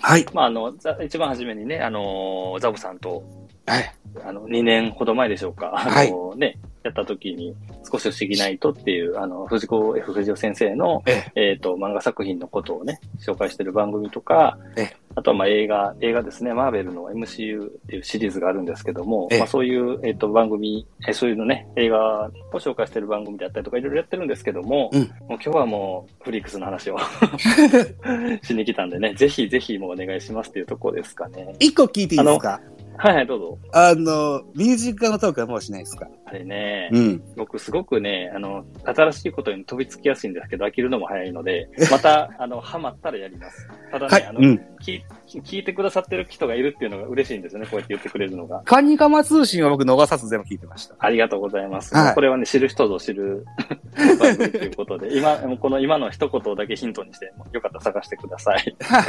[0.00, 0.26] はい。
[0.32, 3.22] まあ、あの、ざ一番初めにね、あの、ザボさんと、
[3.66, 3.94] はい。
[4.24, 5.70] あの、2年ほど前でしょうか。
[5.70, 7.54] はいあの、ね、やった時に、
[7.90, 19.38] 少し不思議ないとっていう、あの、藤子 F 不二雄先生の、ええっ、と、漫画作品のことをね、紹介してる番組とかええ、あとはまあ映画、映画ですね、マーベルの MCU っていうシリーズがあるんですけども、ええ。
[19.38, 25.00] まあそういう、えっ、と、番組、えそういうのね、映画を紹介してる番組であったりとか、いろいろやってるんですけども、うん。
[25.00, 26.98] もう今日はもう、フリークスの話を
[28.42, 31.54] しに来たんでね、ぜひぜひもうお願いしますっていうところですかね。
[31.58, 32.60] 一個聞いていいですか？
[33.02, 33.58] はいはい、どうぞ。
[33.72, 37.22] あの、ミュージックのトークはもうしないですかあれね、うん。
[37.36, 43.68] 僕すごくね、あの、新しいことに飛びつきやすいんですけど、飽きるのも早いので、 また、あの、ハマったらやります。
[43.90, 44.60] ただね、あの、はいうん。
[44.80, 48.62] 聞い聞いてくださってる人がいるっていうのが嬉しいんですよね、こうやって言ってくれるのが。
[48.64, 50.94] カニカマ通信は僕逃さず全部聞いてました。
[51.00, 51.92] ありがとうございます。
[51.94, 53.44] はいこれはね、知る人ぞ知る
[54.20, 58.76] 番組ということで、今、この今の一言だけヒントにして、よかったら探してください。
[58.80, 59.00] は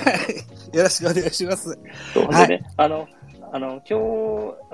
[0.73, 0.77] い。
[0.77, 1.77] よろしくお願いします。
[2.13, 3.07] そうはいでね、あの、
[3.55, 3.99] あの、今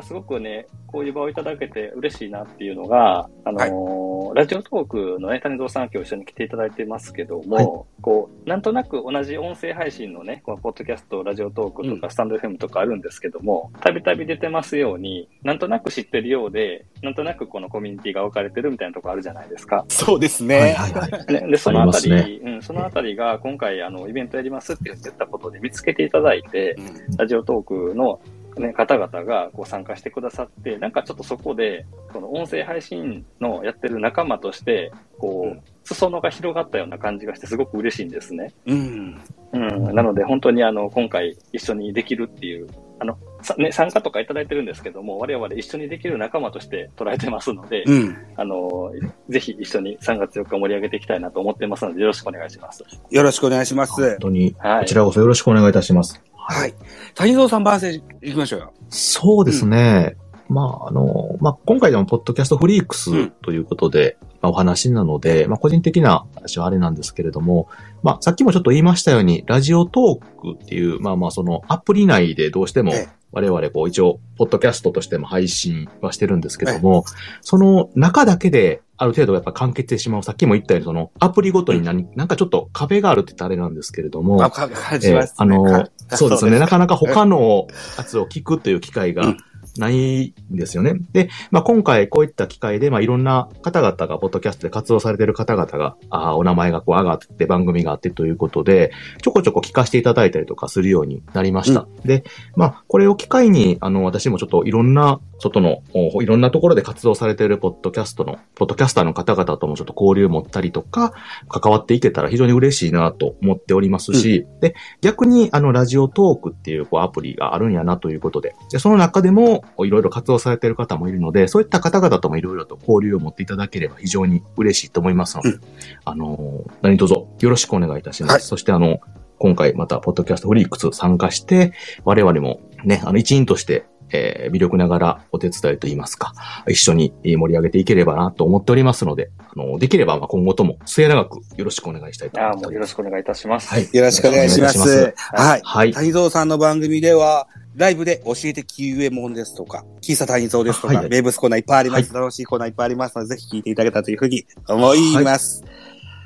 [0.01, 7.65] 日、すごくね、こういう場をいただけて嬉しいなっていうのが、あの、ラジオトークのね、谷蔵さん今日一緒に来ていただいてますけども、はい
[8.01, 19.83] こう、なんとなく同じ音声配信のね、このポッドキャスト、ラジオトークとうんか、スタンド FM とかあるんですけども、たびたび出てますように、なんとなく知ってるようで、なんとなくこのコミュニティが分かれてるみたいなとこあるじゃないですか。
[19.89, 20.73] そうですはいね。
[20.77, 21.33] はいはい。
[21.33, 28.21] ね、で、そのあたり、ありうん、そのあたりが今回、あの、イベントやりますって言ってたことで見つけていただいて、うんラジオトークの、
[28.57, 38.53] ね、方々がこう参加してくださって、なんかちょっとそこで、この音声配信のやってる仲間として、こう裾野が広がったような感じがしてすごく嬉しいんですね。
[38.65, 39.21] うん。
[39.53, 39.95] うん。
[39.95, 42.67] なので本当にあの、今回一緒にできるっていう、
[42.99, 43.19] あの、さ
[43.57, 48.17] ね、参加とかいただいてるんですけども、我々一緒にできる仲間として捉えてますので、うん。
[48.35, 48.91] あの、
[49.29, 52.83] ぜひ一緒に3月4日盛り上げていきたいなと思ってますので、よろしくお願いします。
[53.09, 53.93] よろしくお願いします。
[53.93, 56.21] 本当に、はいこちらこそよろしくお願いいたします。
[56.35, 56.73] はい。
[57.15, 58.73] 谷蔵さん番宣行きましょうよ。
[58.89, 60.17] そうですね。
[60.49, 67.69] まあ、あの、まあ、今回でも、ポッドキャストフリークスうんということで、まあ、お話なので、まあ、個人的な話はあれなんですけれども、
[68.01, 77.05] まあ、さっきもちょっと言いましたように、ラジオトークっていう、まあまあ、そのアプリ内でどうしてもええ、我々、こう、一応、ポッドキャストとしても配信はしてるんですけども、
[77.41, 80.23] その中だけで、ある程度やっぱ完結してしまう。
[80.23, 85.63] さっきも言ったように、その、アプリごとに何、なんかちょっと壁があるって言ったらあれなんですけれども、あ、か感じえーます、あの、
[86.09, 86.59] かそうですね。
[86.59, 87.67] なかなか他の
[87.97, 89.37] やつを聞くという機会がうん
[89.79, 90.93] ないんですよね。
[91.13, 101.87] で、まあ、今回こういった機会で、まあ、いろんな方々が、ポッドキャストで活動されている方々が、あーお名前がこう上がって番組があってということで、ちょこちょこ聞かせていただいたりとかするようになりました。
[102.03, 102.23] で、
[102.55, 111.13] まあ、これを機会に、あの、私もちょっといろんな、外の、おいろんなところで活動されているポッドキャストの、ポッドキャスターの方々ともちょっと交流を持ったりとか、
[111.47, 125.61] 関わっていけたら非常に嬉しいなと思っておりますし、で、逆に、あの、ラジオトークっていうこうアプリがあるんやなということで、でその中でも、いろいろ活動されている方もいるので、そういった方々ともいろいろと交流を持っていただければ非常に嬉しいと思いますので、う
[126.05, 128.31] あの、何卒よろしくお願いいたします。
[128.33, 128.99] はいそして、あの、
[129.37, 136.33] 今回また、ポッドキャストフリークス参加して、我々もね、あの、一員として、えー魅力ながらお手伝いといいますか、
[136.67, 142.87] 一緒に盛り上げていければなと思っておりますので、あの、できればまあ今後とも末永くよろしくお願いしたいと思ああ、もうよろ。
[142.89, 143.69] しくお願いいたします。
[143.69, 143.89] はい。
[143.93, 144.79] よろしくお願いします。
[144.79, 145.61] お願いいたしはい。
[145.63, 145.93] はい。
[145.93, 152.13] 谷蔵さんの番組では、ライブで教えてキウエモンですとか、喫茶谷蔵ですとか、はい名物コーナーいっぱいあります。
[152.13, 155.63] 楽しいコーナーいっぱいありますので、ぜひ聞いていただけたらというふうに思います。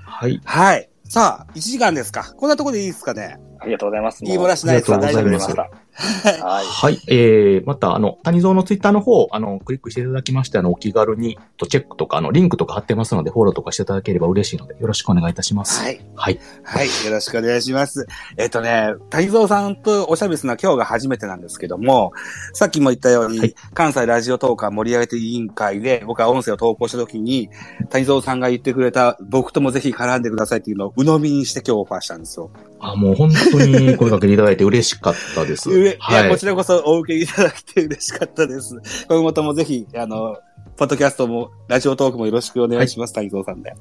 [0.06, 0.42] はい。
[0.46, 0.90] はい。
[1.10, 2.34] さあ、1時間ですか。
[2.38, 3.38] こんなところでいいですかね。
[3.64, 4.24] ありがとうございます。
[4.24, 4.98] 言い漏らしないですか？
[4.98, 5.84] ありがとうございます大丈夫ました。
[5.96, 6.66] はい。
[6.66, 7.00] はい。
[7.08, 15.84] えー、また、あの、谷蔵のツイッターの方、あの、クリックしていただきまして、あの、お気軽に、とチェックとか、あの、リンクとか貼ってますので、フォローとかしていただければ嬉しいので、よろしくお願いいたします。
[15.84, 16.04] はい。
[16.16, 16.40] はい。
[16.64, 16.88] はい。
[17.06, 18.08] よろしくお願いします。
[18.38, 22.12] えっとね、谷蔵さんとおしゃべりするのは今日が初めてなんですけども、
[22.54, 27.50] さっきも言ったように、はい関西ラジオトーカー盛り上げて委員会で僕は音声を投稿した時に、
[27.90, 32.52] 谷蔵さんが言ってくれた僕ともぜひ絡んでくださいっていうのを鵜呑みにして今日オファーしたんですよ。
[32.80, 35.70] あ、もう本当に声かけていただいて嬉しかったです。
[35.70, 38.76] うえいはいや、こちらこそお受けいただいて嬉しかったです。
[39.08, 40.38] 今後ともぜひ、あの、
[40.78, 43.74] ポッドキャストも、ラジオトークもよろしくお願いします、谷蔵さんで。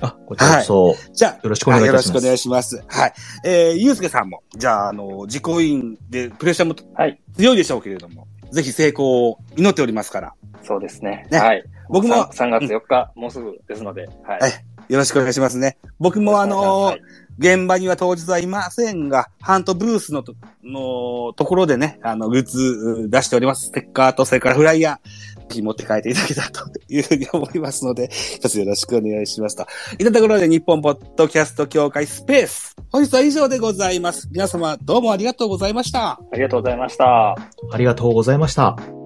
[0.00, 2.84] あ、こちらこそ、じゃあ、よろしくお願いしますはよろしくお願いします。
[2.86, 3.12] はい。
[3.44, 11.26] えー、ゆうすけさんも、じゃあ、あの、自己員でプレッシャーもはい強いでしょうけれども、ぜひ成功を祈っておりますから、そうですね。
[11.30, 11.64] ねはい。
[11.88, 14.40] 僕も 3, 月4日、もうすぐですので、はい。
[14.40, 14.52] はい
[14.88, 15.78] よろしくお願いしますね。
[15.98, 17.02] 僕もあのはい
[17.38, 23.66] 現場には当日はいませんが、ハントブースのと、のところでね、あの、グッズう出しております。
[23.66, 29.66] ステッカーと、それからフライヤー、ぜひ持って帰っていただけたらというふうに思いますので、一つよろしくお願いしますと。
[29.98, 32.76] いったところで、日本ポッドキャスト協会スペース。
[32.90, 34.28] 本日は以上でございます。
[34.30, 36.20] 皆様、どうもありがとうございました。
[36.32, 37.32] ありがとうございました。
[37.72, 39.03] ありがとうございました。